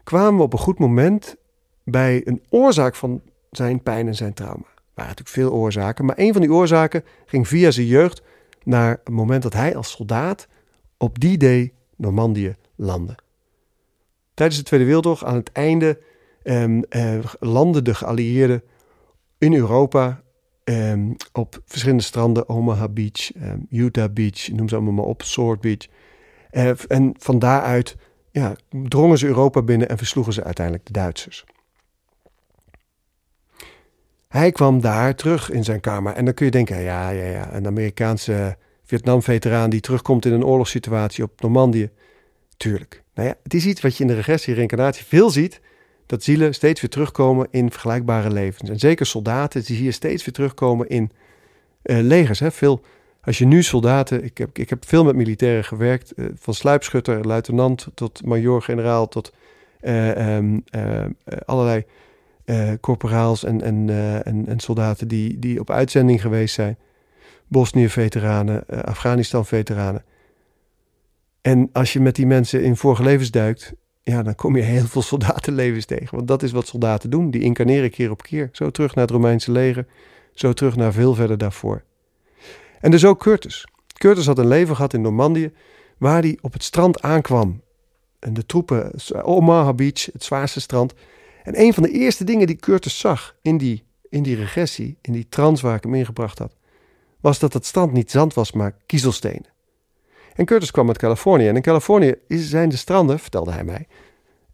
kwamen 0.03 0.37
we 0.37 0.43
op 0.43 0.53
een 0.53 0.59
goed 0.59 0.79
moment 0.79 1.35
bij 1.83 2.21
een 2.25 2.43
oorzaak 2.49 2.95
van 2.95 3.21
zijn 3.51 3.83
pijn 3.83 4.07
en 4.07 4.15
zijn 4.15 4.33
trauma. 4.33 4.65
Er 4.75 4.81
waren 4.93 5.15
natuurlijk 5.15 5.29
veel 5.29 5.51
oorzaken, 5.51 6.05
maar 6.05 6.17
een 6.17 6.31
van 6.31 6.41
die 6.41 6.51
oorzaken 6.51 7.03
ging 7.25 7.47
via 7.47 7.71
zijn 7.71 7.87
jeugd 7.87 8.21
naar 8.63 8.89
het 8.89 9.09
moment 9.09 9.43
dat 9.43 9.53
hij 9.53 9.75
als 9.75 9.91
soldaat 9.91 10.47
op 10.97 11.19
die 11.19 11.37
day 11.37 11.73
Normandië 11.95 12.55
landde. 12.75 13.15
Tijdens 14.33 14.59
de 14.59 14.65
Tweede 14.65 14.85
Wereldoorlog, 14.85 15.25
aan 15.25 15.35
het 15.35 15.51
einde, 15.51 15.99
um, 16.43 16.83
landden 17.39 17.83
de 17.83 17.93
geallieerden 17.93 18.63
in 19.37 19.53
Europa 19.53 20.21
um, 20.63 21.15
op 21.31 21.61
verschillende 21.65 22.03
stranden, 22.03 22.49
Omaha 22.49 22.87
Beach, 22.87 23.35
um, 23.35 23.67
Utah 23.69 24.13
Beach, 24.13 24.49
noem 24.51 24.69
ze 24.69 24.75
allemaal 24.75 24.93
maar 24.93 25.05
op, 25.05 25.21
Sword 25.21 25.61
Beach. 25.61 25.87
Uh, 26.51 26.71
en 26.87 27.13
van 27.17 27.39
daaruit 27.39 27.95
ja, 28.31 28.55
drongen 28.69 29.17
ze 29.17 29.27
Europa 29.27 29.61
binnen 29.61 29.89
en 29.89 29.97
versloegen 29.97 30.33
ze 30.33 30.43
uiteindelijk 30.43 30.85
de 30.85 30.93
Duitsers. 30.93 31.45
Hij 34.27 34.51
kwam 34.51 34.81
daar 34.81 35.15
terug 35.15 35.49
in 35.49 35.63
zijn 35.63 35.79
kamer. 35.79 36.13
En 36.13 36.25
dan 36.25 36.33
kun 36.33 36.45
je 36.45 36.51
denken, 36.51 36.81
ja, 36.81 37.09
ja, 37.09 37.25
ja, 37.25 37.53
een 37.53 37.67
Amerikaanse 37.67 38.57
Vietnam-veteraan 38.83 39.69
die 39.69 39.79
terugkomt 39.79 40.25
in 40.25 40.33
een 40.33 40.45
oorlogssituatie 40.45 41.23
op 41.23 41.41
Normandië. 41.41 41.89
Tuurlijk. 42.57 43.03
Nou 43.13 43.27
ja, 43.27 43.35
het 43.43 43.53
is 43.53 43.65
iets 43.65 43.81
wat 43.81 43.97
je 43.97 44.03
in 44.03 44.07
de 44.07 44.15
regressie 44.15 44.53
reïncarnatie 44.53 45.05
veel 45.05 45.29
ziet. 45.29 45.61
Dat 46.11 46.23
zielen 46.23 46.53
steeds 46.53 46.81
weer 46.81 46.89
terugkomen 46.89 47.47
in 47.51 47.71
vergelijkbare 47.71 48.31
levens. 48.31 48.69
En 48.69 48.79
zeker 48.79 49.05
soldaten, 49.05 49.63
die 49.63 49.83
je 49.83 49.91
steeds 49.91 50.25
weer 50.25 50.33
terugkomen 50.33 50.87
in 50.87 51.11
uh, 51.83 51.99
legers. 51.99 52.39
Hè? 52.39 52.51
Veel, 52.51 52.81
als 53.21 53.37
je 53.37 53.45
nu 53.45 53.63
soldaten, 53.63 54.23
ik 54.23 54.37
heb, 54.37 54.57
ik 54.57 54.69
heb 54.69 54.87
veel 54.87 55.03
met 55.03 55.15
militairen 55.15 55.63
gewerkt, 55.63 56.13
uh, 56.15 56.25
van 56.35 56.53
sluipschutter, 56.53 57.25
luitenant 57.25 57.87
tot 57.93 58.25
major, 58.25 58.61
generaal, 58.61 59.07
tot 59.07 59.33
uh, 59.81 60.35
um, 60.35 60.63
allerlei 61.45 61.85
corporaals 62.81 63.43
en, 63.43 63.61
en, 63.61 63.89
en, 64.23 64.47
en, 64.47 64.59
soldaten 64.59 65.07
die, 65.07 65.39
die 65.39 65.59
op 65.59 65.69
uitzending 65.69 66.21
geweest 66.21 66.53
zijn. 66.53 66.77
Bosnië-veteranen, 67.47 68.65
Afghanistan-veteranen. 68.65 70.03
En 71.41 71.69
als 71.73 71.93
je 71.93 71.99
met 71.99 72.15
die 72.15 72.27
mensen 72.27 72.63
in 72.63 72.75
vorige 72.75 73.03
levens 73.03 73.31
duikt, 73.31 73.73
ja, 74.03 74.23
dan 74.23 74.35
kom 74.35 74.55
je 74.55 74.61
heel 74.61 74.85
veel 74.85 75.01
soldatenlevens 75.01 75.85
tegen. 75.85 76.15
Want 76.15 76.27
dat 76.27 76.43
is 76.43 76.51
wat 76.51 76.67
soldaten 76.67 77.09
doen. 77.09 77.31
Die 77.31 77.41
incarneren 77.41 77.89
keer 77.89 78.11
op 78.11 78.21
keer. 78.21 78.49
Zo 78.51 78.69
terug 78.69 78.95
naar 78.95 79.03
het 79.03 79.13
Romeinse 79.13 79.51
leger, 79.51 79.87
zo 80.33 80.53
terug 80.53 80.75
naar 80.75 80.93
veel 80.93 81.13
verder 81.13 81.37
daarvoor. 81.37 81.83
En 82.79 82.91
dus 82.91 83.05
ook 83.05 83.19
Curtis. 83.19 83.67
Curtis 83.93 84.25
had 84.25 84.37
een 84.37 84.47
leven 84.47 84.75
gehad 84.75 84.93
in 84.93 85.01
Normandië, 85.01 85.51
waar 85.97 86.21
hij 86.21 86.37
op 86.41 86.53
het 86.53 86.63
strand 86.63 87.01
aankwam. 87.01 87.61
En 88.19 88.33
de 88.33 88.45
troepen, 88.45 88.91
Omaha 89.23 89.73
Beach, 89.73 90.05
het 90.05 90.23
zwaarste 90.23 90.59
strand. 90.59 90.93
En 91.43 91.59
een 91.59 91.73
van 91.73 91.83
de 91.83 91.91
eerste 91.91 92.23
dingen 92.23 92.47
die 92.47 92.55
Curtis 92.55 92.99
zag 92.99 93.35
in 93.41 93.57
die, 93.57 93.83
in 94.09 94.23
die 94.23 94.35
regressie, 94.35 94.97
in 95.01 95.13
die 95.13 95.29
trance 95.29 95.65
waar 95.65 95.75
ik 95.75 95.83
hem 95.83 95.93
ingebracht 95.93 96.39
had, 96.39 96.55
was 97.19 97.39
dat 97.39 97.53
het 97.53 97.65
strand 97.65 97.91
niet 97.91 98.11
zand 98.11 98.33
was, 98.33 98.51
maar 98.51 98.75
kiezelstenen. 98.85 99.45
En 100.35 100.45
Curtis 100.45 100.71
kwam 100.71 100.87
uit 100.87 100.97
Californië. 100.97 101.47
En 101.47 101.55
in 101.55 101.61
Californië 101.61 102.15
zijn 102.27 102.69
de 102.69 102.75
stranden, 102.75 103.19
vertelde 103.19 103.51
hij 103.51 103.63
mij, 103.63 103.87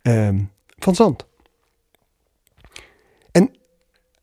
ehm, 0.02 0.44
van 0.78 0.96
zand. 0.96 1.26
En 3.32 3.56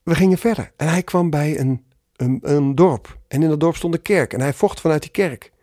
we 0.03 0.15
gingen 0.15 0.37
verder. 0.37 0.71
En 0.75 0.87
hij 0.87 1.03
kwam 1.03 1.29
bij 1.29 1.59
een, 1.59 1.85
een, 2.15 2.39
een, 2.41 2.75
dorp. 2.75 3.17
En 3.27 3.43
in 3.43 3.49
dat 3.49 3.59
dorp 3.59 3.75
stond 3.75 3.93
een 3.93 4.01
kerk. 4.01 4.33
En 4.33 4.41
hij 4.41 4.53
vocht 4.53 4.81
vanuit 4.81 5.01
die 5.01 5.11
kerk. 5.11 5.53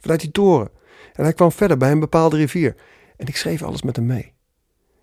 vanuit 0.00 0.20
die 0.20 0.30
toren. 0.30 0.70
En 1.12 1.22
hij 1.22 1.32
kwam 1.32 1.52
verder 1.52 1.76
bij 1.76 1.90
een 1.90 2.00
bepaalde 2.00 2.36
rivier. 2.36 2.74
En 3.16 3.26
ik 3.26 3.36
schreef 3.36 3.62
alles 3.62 3.82
met 3.82 3.96
hem 3.96 4.06
mee. 4.06 4.32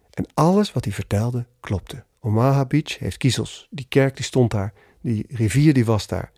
En 0.09 0.25
alles 0.33 0.73
wat 0.73 0.83
hij 0.83 0.93
vertelde 0.93 1.45
klopte. 1.59 2.03
Omaha 2.19 2.65
Beach 2.65 2.99
heeft 2.99 3.17
kiezels. 3.17 3.67
Die 3.69 3.85
kerk 3.89 4.15
die 4.15 4.25
stond 4.25 4.51
daar. 4.51 4.73
Die 5.01 5.25
rivier 5.29 5.73
die 5.73 5.85
was 5.85 6.07
daar. 6.07 6.31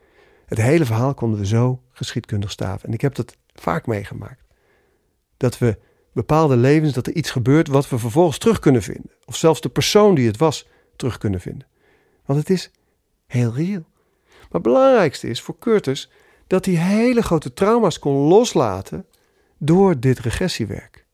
Het 0.46 0.62
hele 0.62 0.86
verhaal 0.86 1.14
konden 1.14 1.40
we 1.40 1.46
zo 1.46 1.82
geschiedkundig 1.92 2.52
staven. 2.52 2.88
En 2.88 2.94
ik 2.94 3.02
heb 3.02 3.16
dat 3.16 3.38
vaak 3.62 3.86
meegemaakt. 3.86 4.44
Dat 5.38 5.58
we 5.58 5.78
bepaalde 6.14 6.56
levens, 6.56 6.94
dat 6.94 7.08
er 7.08 7.14
iets 7.14 7.32
gebeurt 7.32 7.68
wat 7.68 7.90
we 7.90 8.00
vervolgens 8.00 8.38
terug 8.38 8.60
kunnen 8.60 8.82
vinden. 8.82 9.12
Of 9.26 9.36
zelfs 9.36 9.62
de 9.62 9.70
persoon 9.70 10.16
die 10.16 10.28
het 10.28 10.38
was 10.38 10.68
terug 10.96 11.18
kunnen 11.18 11.40
vinden. 11.40 11.68
Want 12.26 12.40
het 12.40 12.50
is 12.50 12.72
heel 13.26 13.54
reëel. 13.54 13.86
Maar 14.28 14.48
het 14.50 14.62
belangrijkste 14.62 15.28
is 15.28 15.42
voor 15.42 15.58
Curtis 15.60 16.10
dat 16.48 16.66
hij 16.66 16.74
hele 16.74 17.22
grote 17.22 17.54
trauma's 17.54 18.00
kon 18.00 18.14
loslaten 18.14 19.06
door 19.58 20.00
dit 20.00 20.20
regressiewerk. 20.20 21.06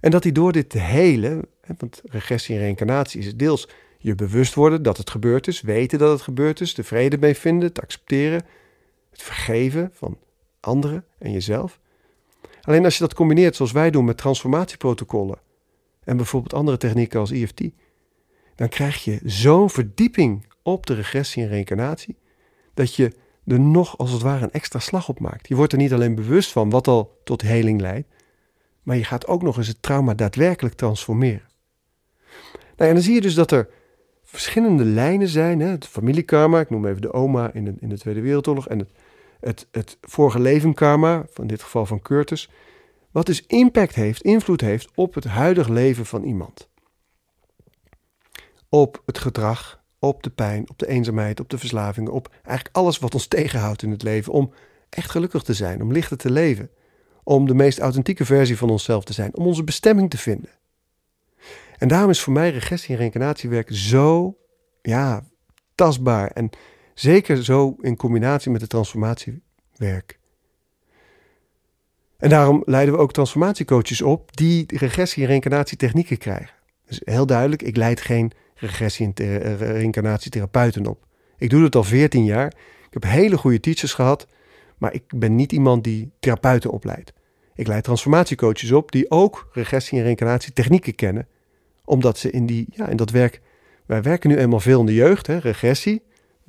En 0.00 0.10
dat 0.10 0.22
hij 0.22 0.32
door 0.32 0.52
dit 0.52 0.72
hele, 0.72 1.48
want 1.78 2.02
regressie 2.04 2.54
en 2.54 2.60
reïncarnatie 2.60 3.20
is 3.20 3.36
deels 3.36 3.68
je 3.98 4.14
bewust 4.14 4.54
worden 4.54 4.82
dat 4.82 4.96
het 4.96 5.10
gebeurd 5.10 5.46
is, 5.46 5.60
weten 5.60 5.98
dat 5.98 6.10
het 6.10 6.20
gebeurd 6.20 6.60
is, 6.60 6.74
de 6.74 6.84
vrede 6.84 7.18
mee 7.18 7.34
vinden, 7.34 7.72
te 7.72 7.80
accepteren, 7.80 8.46
het 9.10 9.22
vergeven 9.22 9.90
van 9.92 10.18
anderen 10.66 11.04
en 11.18 11.32
jezelf. 11.32 11.80
Alleen 12.62 12.84
als 12.84 12.94
je 12.94 13.00
dat 13.00 13.14
combineert 13.14 13.56
zoals 13.56 13.72
wij 13.72 13.90
doen 13.90 14.04
met 14.04 14.16
transformatieprotocollen 14.16 15.38
en 16.04 16.16
bijvoorbeeld 16.16 16.54
andere 16.54 16.76
technieken 16.76 17.20
als 17.20 17.30
EFT, 17.30 17.62
dan 18.54 18.68
krijg 18.68 19.04
je 19.04 19.20
zo'n 19.24 19.70
verdieping 19.70 20.46
op 20.62 20.86
de 20.86 20.94
regressie 20.94 21.42
en 21.42 21.48
reïncarnatie 21.48 22.16
dat 22.74 22.94
je 22.94 23.12
er 23.46 23.60
nog 23.60 23.98
als 23.98 24.10
het 24.10 24.22
ware 24.22 24.44
een 24.44 24.52
extra 24.52 24.78
slag 24.78 25.08
op 25.08 25.20
maakt. 25.20 25.48
Je 25.48 25.54
wordt 25.54 25.72
er 25.72 25.78
niet 25.78 25.92
alleen 25.92 26.14
bewust 26.14 26.52
van 26.52 26.70
wat 26.70 26.88
al 26.88 27.20
tot 27.24 27.42
heling 27.42 27.80
leidt, 27.80 28.08
maar 28.82 28.96
je 28.96 29.04
gaat 29.04 29.26
ook 29.26 29.42
nog 29.42 29.56
eens 29.56 29.68
het 29.68 29.82
trauma 29.82 30.14
daadwerkelijk 30.14 30.74
transformeren. 30.74 31.48
Nou, 32.52 32.88
en 32.88 32.94
dan 32.94 33.04
zie 33.04 33.14
je 33.14 33.20
dus 33.20 33.34
dat 33.34 33.50
er 33.50 33.68
verschillende 34.22 34.84
lijnen 34.84 35.28
zijn. 35.28 35.60
Hè? 35.60 35.68
Het 35.68 35.86
familiekarma, 35.86 36.60
ik 36.60 36.70
noem 36.70 36.86
even 36.86 37.00
de 37.00 37.12
oma 37.12 37.52
in 37.52 37.64
de, 37.64 37.74
in 37.80 37.88
de 37.88 37.98
Tweede 37.98 38.20
Wereldoorlog, 38.20 38.68
en 38.68 38.78
het, 38.78 38.90
het, 39.46 39.66
het 39.70 39.98
vorige 40.00 40.40
leven 40.40 40.74
karma, 40.74 41.26
van 41.30 41.46
dit 41.46 41.62
geval 41.62 41.86
van 41.86 42.02
Curtis, 42.02 42.50
wat 43.10 43.26
dus 43.26 43.46
impact 43.46 43.94
heeft, 43.94 44.22
invloed 44.22 44.60
heeft 44.60 44.88
op 44.94 45.14
het 45.14 45.24
huidige 45.24 45.72
leven 45.72 46.06
van 46.06 46.24
iemand. 46.24 46.68
Op 48.68 49.02
het 49.06 49.18
gedrag, 49.18 49.82
op 49.98 50.22
de 50.22 50.30
pijn, 50.30 50.70
op 50.70 50.78
de 50.78 50.88
eenzaamheid, 50.88 51.40
op 51.40 51.50
de 51.50 51.58
verslavingen, 51.58 52.12
op 52.12 52.28
eigenlijk 52.42 52.76
alles 52.76 52.98
wat 52.98 53.14
ons 53.14 53.26
tegenhoudt 53.36 53.82
in 53.82 53.90
het 53.90 54.02
leven 54.02 54.32
om 54.32 54.52
echt 54.88 55.10
gelukkig 55.10 55.42
te 55.42 55.54
zijn, 55.54 55.82
om 55.82 55.92
lichter 55.92 56.16
te 56.16 56.30
leven, 56.30 56.70
om 57.22 57.46
de 57.46 57.54
meest 57.54 57.78
authentieke 57.78 58.24
versie 58.24 58.56
van 58.56 58.70
onszelf 58.70 59.04
te 59.04 59.12
zijn, 59.12 59.36
om 59.36 59.46
onze 59.46 59.64
bestemming 59.64 60.10
te 60.10 60.18
vinden. 60.18 60.50
En 61.78 61.88
daarom 61.88 62.10
is 62.10 62.20
voor 62.20 62.32
mij 62.32 62.50
regressie 62.50 62.90
en 62.90 62.96
reïncarnatiewerk 62.96 63.68
zo 63.72 64.36
ja, 64.82 65.24
tastbaar 65.74 66.30
en 66.30 66.50
zeker 66.98 67.44
zo 67.44 67.76
in 67.80 67.96
combinatie 67.96 68.50
met 68.50 68.60
het 68.60 68.70
transformatiewerk. 68.70 70.18
En 72.16 72.28
daarom 72.28 72.62
leiden 72.66 72.94
we 72.94 73.00
ook 73.00 73.12
transformatiecoaches 73.12 74.02
op 74.02 74.36
die 74.36 74.64
regressie- 74.76 75.22
en 75.22 75.28
reïncarnatietechnieken 75.28 76.18
krijgen. 76.18 76.54
Dus 76.86 77.00
heel 77.04 77.26
duidelijk, 77.26 77.62
ik 77.62 77.76
leid 77.76 78.00
geen 78.00 78.32
regressie- 78.54 79.12
en 79.14 79.14
eh, 79.14 79.56
reïncarnatietherapeuten 79.56 80.86
op. 80.86 81.06
Ik 81.38 81.50
doe 81.50 81.62
het 81.62 81.76
al 81.76 81.84
14 81.84 82.24
jaar. 82.24 82.46
Ik 82.86 83.02
heb 83.02 83.02
hele 83.02 83.36
goede 83.36 83.60
teachers 83.60 83.94
gehad, 83.94 84.26
maar 84.78 84.94
ik 84.94 85.02
ben 85.16 85.34
niet 85.34 85.52
iemand 85.52 85.84
die 85.84 86.10
therapeuten 86.20 86.70
opleidt. 86.70 87.12
Ik 87.54 87.66
leid 87.66 87.84
transformatiecoaches 87.84 88.72
op 88.72 88.92
die 88.92 89.10
ook 89.10 89.48
regressie- 89.52 89.98
en 89.98 90.04
reïncarnatietechnieken 90.04 90.94
kennen, 90.94 91.28
omdat 91.84 92.18
ze 92.18 92.30
in, 92.30 92.46
die, 92.46 92.66
ja, 92.70 92.88
in 92.88 92.96
dat 92.96 93.10
werk. 93.10 93.40
Wij 93.86 94.02
werken 94.02 94.30
nu 94.30 94.36
eenmaal 94.36 94.60
veel 94.60 94.80
in 94.80 94.86
de 94.86 94.94
jeugd, 94.94 95.26
hè, 95.26 95.38
regressie, 95.38 96.02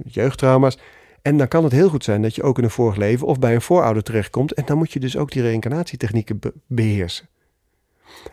jeugdtrauma's. 0.05 0.77
En 1.21 1.37
dan 1.37 1.47
kan 1.47 1.63
het 1.63 1.73
heel 1.73 1.89
goed 1.89 2.03
zijn 2.03 2.21
dat 2.21 2.35
je 2.35 2.43
ook 2.43 2.57
in 2.57 2.63
een 2.63 2.69
vorig 2.69 2.95
leven 2.95 3.27
of 3.27 3.39
bij 3.39 3.53
een 3.55 3.61
voorouder 3.61 4.03
terechtkomt. 4.03 4.53
En 4.53 4.65
dan 4.65 4.77
moet 4.77 4.91
je 4.91 4.99
dus 4.99 5.17
ook 5.17 5.31
die 5.31 5.41
reïncarnatietechnieken 5.41 6.39
beheersen. 6.67 7.29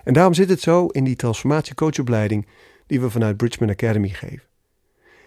En 0.05 0.13
daarom 0.13 0.35
zit 0.35 0.49
het 0.49 0.61
zo 0.61 0.87
in 0.87 1.05
die 1.05 1.17
transformatiecoachopleiding 1.17 2.47
die 2.87 3.01
we 3.01 3.11
vanuit 3.11 3.37
Bridgman 3.37 3.71
Academy 3.71 4.09
geven. 4.09 4.47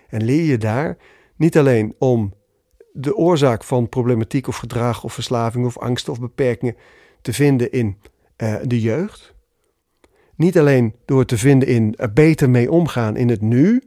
En 0.09 0.23
leer 0.23 0.43
je 0.43 0.57
daar 0.57 0.97
niet 1.35 1.57
alleen 1.57 1.95
om 1.97 2.33
de 2.91 3.15
oorzaak 3.15 3.63
van 3.63 3.89
problematiek 3.89 4.47
of 4.47 4.55
gedrag 4.55 5.03
of 5.03 5.13
verslaving 5.13 5.65
of 5.65 5.77
angsten 5.77 6.13
of 6.13 6.19
beperkingen 6.19 6.75
te 7.21 7.33
vinden 7.33 7.71
in 7.71 7.97
uh, 8.37 8.55
de 8.63 8.81
jeugd. 8.81 9.33
Niet 10.35 10.57
alleen 10.57 10.95
door 11.05 11.25
te 11.25 11.37
vinden 11.37 11.67
in 11.67 11.93
er 11.97 12.13
beter 12.13 12.49
mee 12.49 12.71
omgaan 12.71 13.15
in 13.15 13.29
het 13.29 13.41
nu. 13.41 13.83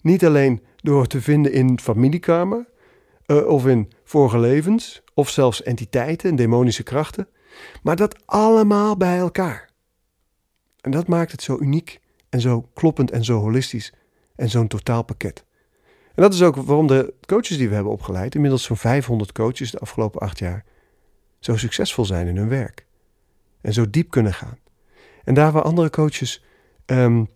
Niet 0.00 0.24
alleen 0.24 0.62
door 0.84 1.06
te 1.06 1.20
vinden 1.20 1.52
in 1.52 1.78
familiekamer 1.80 2.66
uh, 3.26 3.46
of 3.46 3.66
in 3.66 3.92
vorige 4.04 4.38
levens 4.38 5.02
of 5.14 5.28
zelfs 5.28 5.62
entiteiten 5.62 6.30
en 6.30 6.36
demonische 6.36 6.82
krachten. 6.82 7.28
Maar 7.82 7.96
dat 7.96 8.26
allemaal 8.26 8.96
bij 8.96 9.18
elkaar. 9.18 9.70
En 10.80 10.90
dat 10.90 11.08
maakt 11.08 11.32
het 11.32 11.42
zo 11.42 11.58
uniek 11.60 12.00
en 12.28 12.40
zo 12.40 12.68
kloppend 12.74 13.10
en 13.10 13.24
zo 13.24 13.38
holistisch 13.38 13.92
en 14.36 14.50
zo'n 14.50 14.68
totaalpakket. 14.68 15.44
En 16.14 16.22
dat 16.22 16.34
is 16.34 16.42
ook 16.42 16.56
waarom 16.56 16.86
de 16.86 17.14
coaches 17.26 17.56
die 17.56 17.68
we 17.68 17.74
hebben 17.74 17.92
opgeleid, 17.92 18.34
inmiddels 18.34 18.62
zo'n 18.62 18.76
500 18.76 19.32
coaches 19.32 19.70
de 19.70 19.78
afgelopen 19.78 20.20
acht 20.20 20.38
jaar, 20.38 20.64
zo 21.38 21.56
succesvol 21.56 22.04
zijn 22.04 22.26
in 22.26 22.36
hun 22.36 22.48
werk. 22.48 22.86
En 23.60 23.72
zo 23.72 23.90
diep 23.90 24.10
kunnen 24.10 24.34
gaan. 24.34 24.58
En 25.24 25.34
daar 25.34 25.52
waar 25.52 25.62
andere 25.62 25.90
coaches 25.90 26.44
um, 26.86 27.28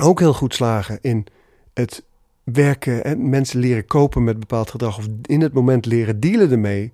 ook 0.00 0.18
heel 0.18 0.34
goed 0.34 0.54
slagen 0.54 0.98
in 1.00 1.26
het 1.74 2.04
werken 2.44 3.04
en 3.04 3.28
mensen 3.28 3.60
leren 3.60 3.86
kopen 3.86 4.24
met 4.24 4.38
bepaald 4.38 4.70
gedrag 4.70 4.98
of 4.98 5.06
in 5.22 5.40
het 5.40 5.52
moment 5.52 5.86
leren 5.86 6.20
dealen 6.20 6.50
ermee, 6.50 6.92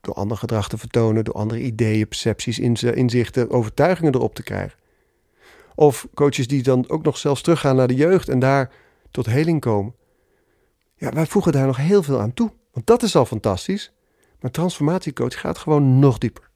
door 0.00 0.14
ander 0.14 0.36
gedrag 0.36 0.68
te 0.68 0.78
vertonen, 0.78 1.24
door 1.24 1.34
andere 1.34 1.60
ideeën, 1.60 2.08
percepties, 2.08 2.58
inzichten, 2.58 3.50
overtuigingen 3.50 4.14
erop 4.14 4.34
te 4.34 4.42
krijgen. 4.42 4.78
Of 5.74 6.08
coaches 6.14 6.46
die 6.46 6.62
dan 6.62 6.88
ook 6.88 7.02
nog 7.02 7.18
zelfs 7.18 7.42
teruggaan 7.42 7.76
naar 7.76 7.88
de 7.88 7.94
jeugd 7.94 8.28
en 8.28 8.38
daar 8.38 8.70
tot 9.10 9.26
heling 9.26 9.60
komen. 9.60 9.94
Ja, 10.96 11.12
wij 11.12 11.26
voegen 11.26 11.52
daar 11.52 11.66
nog 11.66 11.76
heel 11.76 12.02
veel 12.02 12.20
aan 12.20 12.34
toe. 12.34 12.52
Want 12.72 12.86
dat 12.86 13.02
is 13.02 13.16
al 13.16 13.26
fantastisch. 13.26 13.92
Maar 14.40 14.50
transformatiecoach 14.50 15.40
gaat 15.40 15.58
gewoon 15.58 15.98
nog 15.98 16.18
dieper. 16.18 16.50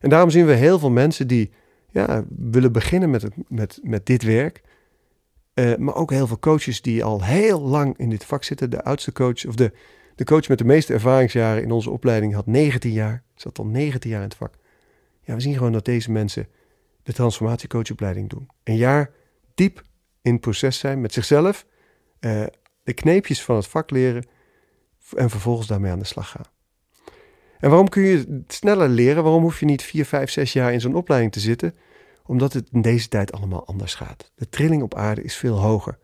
En 0.00 0.08
daarom 0.08 0.30
zien 0.30 0.46
we 0.46 0.52
heel 0.52 0.78
veel 0.78 0.90
mensen 0.90 1.26
die 1.26 1.50
ja, 1.90 2.24
willen 2.28 2.72
beginnen 2.72 3.10
met, 3.10 3.22
het, 3.22 3.34
met, 3.48 3.78
met 3.82 4.06
dit 4.06 4.22
werk. 4.22 4.62
Uh, 5.58 5.76
maar 5.76 5.94
ook 5.94 6.10
heel 6.10 6.26
veel 6.26 6.38
coaches 6.38 6.82
die 6.82 7.04
al 7.04 7.24
heel 7.24 7.60
lang 7.60 7.98
in 7.98 8.10
dit 8.10 8.24
vak 8.24 8.44
zitten. 8.44 8.70
De 8.70 8.82
oudste 8.82 9.12
coach, 9.12 9.46
of 9.46 9.54
de, 9.54 9.72
de 10.14 10.24
coach 10.24 10.48
met 10.48 10.58
de 10.58 10.64
meeste 10.64 10.92
ervaringsjaren 10.92 11.62
in 11.62 11.70
onze 11.70 11.90
opleiding 11.90 12.34
had 12.34 12.46
19 12.46 12.92
jaar. 12.92 13.22
Zat 13.34 13.58
al 13.58 13.66
19 13.66 14.10
jaar 14.10 14.22
in 14.22 14.28
het 14.28 14.36
vak. 14.36 14.54
Ja, 15.20 15.34
we 15.34 15.40
zien 15.40 15.56
gewoon 15.56 15.72
dat 15.72 15.84
deze 15.84 16.10
mensen 16.10 16.48
de 17.02 17.12
transformatiecoachopleiding 17.12 18.28
doen. 18.28 18.48
Een 18.64 18.76
jaar 18.76 19.10
diep 19.54 19.82
in 20.22 20.32
het 20.32 20.40
proces 20.40 20.78
zijn 20.78 21.00
met 21.00 21.12
zichzelf, 21.12 21.66
uh, 22.20 22.44
de 22.82 22.92
kneepjes 22.92 23.42
van 23.42 23.56
het 23.56 23.66
vak 23.66 23.90
leren 23.90 24.26
en 25.16 25.30
vervolgens 25.30 25.66
daarmee 25.66 25.92
aan 25.92 25.98
de 25.98 26.04
slag 26.04 26.30
gaan. 26.30 26.46
En 27.58 27.68
waarom 27.68 27.88
kun 27.88 28.02
je 28.02 28.42
sneller 28.48 28.88
leren? 28.88 29.22
Waarom 29.22 29.42
hoef 29.42 29.60
je 29.60 29.66
niet 29.66 29.82
vier, 29.82 30.04
vijf, 30.04 30.30
zes 30.30 30.52
jaar 30.52 30.72
in 30.72 30.80
zo'n 30.80 30.94
opleiding 30.94 31.32
te 31.32 31.40
zitten? 31.40 31.74
Omdat 32.28 32.52
het 32.52 32.68
in 32.72 32.82
deze 32.82 33.08
tijd 33.08 33.32
allemaal 33.32 33.66
anders 33.66 33.94
gaat. 33.94 34.32
De 34.34 34.48
trilling 34.48 34.82
op 34.82 34.94
aarde 34.94 35.22
is 35.22 35.36
veel 35.36 35.56
hoger. 35.56 35.98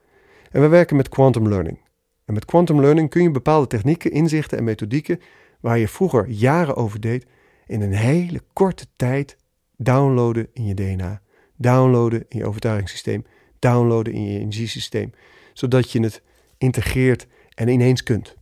En 0.50 0.60
we 0.60 0.68
werken 0.68 0.96
met 0.96 1.08
quantum 1.08 1.48
learning. 1.48 1.78
En 2.24 2.34
met 2.34 2.44
quantum 2.44 2.80
learning 2.80 3.10
kun 3.10 3.22
je 3.22 3.30
bepaalde 3.30 3.66
technieken, 3.66 4.10
inzichten 4.10 4.58
en 4.58 4.64
methodieken 4.64 5.20
waar 5.60 5.78
je 5.78 5.88
vroeger 5.88 6.28
jaren 6.28 6.76
over 6.76 7.00
deed, 7.00 7.26
in 7.66 7.80
een 7.80 7.92
hele 7.92 8.40
korte 8.52 8.86
tijd 8.96 9.36
downloaden 9.76 10.48
in 10.52 10.66
je 10.66 10.74
DNA, 10.74 11.20
downloaden 11.56 12.24
in 12.28 12.38
je 12.38 12.46
overtuigingssysteem, 12.46 13.24
downloaden 13.58 14.12
in 14.12 14.24
je 14.24 14.38
energiesysteem, 14.38 15.12
zodat 15.52 15.90
je 15.90 16.00
het 16.00 16.22
integreert 16.58 17.26
en 17.54 17.68
ineens 17.68 18.02
kunt. 18.02 18.34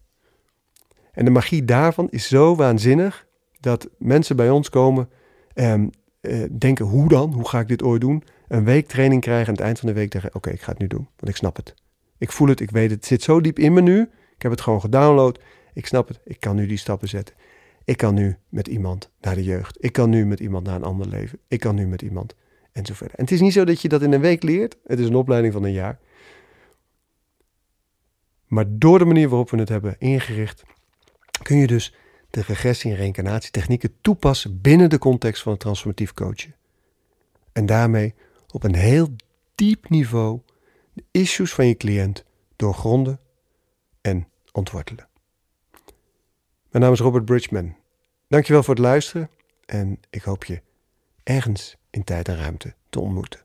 En 1.13 1.25
de 1.25 1.31
magie 1.31 1.65
daarvan 1.65 2.11
is 2.11 2.29
zo 2.29 2.57
waanzinnig 2.57 3.27
dat 3.61 3.89
mensen 3.99 4.37
bij 4.37 4.51
ons 4.51 4.69
komen 4.69 5.09
en 5.55 5.91
eh, 6.23 6.43
denken: 6.59 6.85
hoe 6.85 7.09
dan? 7.09 7.33
Hoe 7.33 7.49
ga 7.49 7.61
ik 7.61 7.69
dit 7.69 7.83
ooit 7.83 8.01
doen? 8.01 8.25
Een 8.49 8.65
week 8.65 8.89
training 8.89 9.21
krijgen 9.21 9.45
en 9.45 9.49
aan 9.49 9.55
het 9.55 9.65
eind 9.65 9.79
van 9.79 9.89
de 9.89 9.95
week 9.95 10.13
zeggen: 10.13 10.35
Oké, 10.35 10.51
ik 10.51 10.61
ga 10.61 10.71
het 10.71 10.81
nu 10.81 10.87
doen, 10.87 11.09
want 11.17 11.29
ik 11.29 11.37
snap 11.37 11.57
het. 11.57 11.75
Ik 12.19 12.33
voel 12.33 12.49
het, 12.49 12.61
ik 12.61 12.71
weet 12.71 12.91
het. 12.91 12.99
Het 12.99 13.05
zit 13.07 13.23
zo 13.23 13.41
diep 13.41 13.59
in 13.59 13.73
me 13.73 13.81
nu. 13.81 14.01
Ik 14.37 14.43
heb 14.43 14.51
het 14.51 14.61
gewoon 14.61 14.81
gedownload. 14.81 15.41
Ik 15.75 15.87
snap 15.87 16.09
het. 16.09 16.21
Ik 16.25 16.41
kan 16.41 16.57
nu 16.57 16.67
die 16.67 16.77
stappen 16.77 17.09
zetten. 17.09 17.35
Ik 17.85 17.97
kan 17.97 18.15
nu 18.15 18.37
met 18.49 18.69
iemand 18.69 19.11
naar 19.21 19.35
de 19.35 19.45
jeugd. 19.45 19.85
Ik 19.85 19.93
kan 19.93 20.11
nu 20.11 20.27
met 20.27 20.41
iemand 20.41 20.67
naar 20.67 20.77
een 20.77 20.85
ander 20.85 21.09
leven. 21.09 21.39
Ik 21.49 21.61
kan 21.61 21.75
nu 21.75 21.87
met 21.87 22.03
iemand 22.03 22.35
en 22.73 22.87
zo 22.87 22.95
verder. 22.95 23.17
En 23.17 23.25
het 23.25 23.33
is 23.33 23.41
niet 23.41 23.53
zo 23.53 23.65
dat 23.65 23.81
je 23.81 23.89
dat 23.89 24.03
in 24.03 24.13
een 24.13 24.21
week 24.21 24.43
leert. 24.43 24.77
Het 24.85 24.99
is 24.99 25.07
een 25.07 25.15
opleiding 25.15 25.53
van 25.53 25.65
een 25.65 25.73
jaar. 25.73 25.99
Maar 28.47 28.65
door 28.69 28.99
de 28.99 29.05
manier 29.05 29.29
waarop 29.29 29.51
we 29.51 29.59
het 29.59 29.69
hebben 29.69 29.97
ingericht, 29.99 30.63
kun 31.43 31.57
je 31.57 31.67
dus 31.67 31.95
de 32.33 32.43
regressie- 32.43 32.91
en 32.91 32.97
reïncarnatietechnieken 32.97 33.95
toepassen 34.01 34.61
binnen 34.61 34.91
de 34.91 34.99
context 34.99 35.43
van 35.43 35.53
het 35.53 35.61
transformatief 35.61 36.15
coachen. 36.15 36.55
En 37.53 37.67
daarmee 37.67 38.15
op 38.51 38.65
een 38.65 38.75
heel 38.75 39.09
diep 39.55 39.89
niveau 39.89 40.41
de 40.93 41.05
issues 41.11 41.53
van 41.53 41.67
je 41.67 41.77
cliënt 41.77 42.25
doorgronden 42.57 43.21
en 44.01 44.29
ontwortelen. 44.53 45.09
Mijn 46.71 46.85
naam 46.85 46.93
is 46.93 47.01
Robert 47.01 47.25
Bridgman. 47.25 47.77
Dankjewel 48.29 48.63
voor 48.63 48.75
het 48.75 48.83
luisteren 48.83 49.31
en 49.67 50.01
ik 50.11 50.23
hoop 50.23 50.45
je 50.45 50.63
ergens 51.23 51.77
in 51.91 52.05
tijd 52.05 52.29
en 52.29 52.37
ruimte 52.37 52.75
te 52.89 53.01
ontmoeten. 53.01 53.41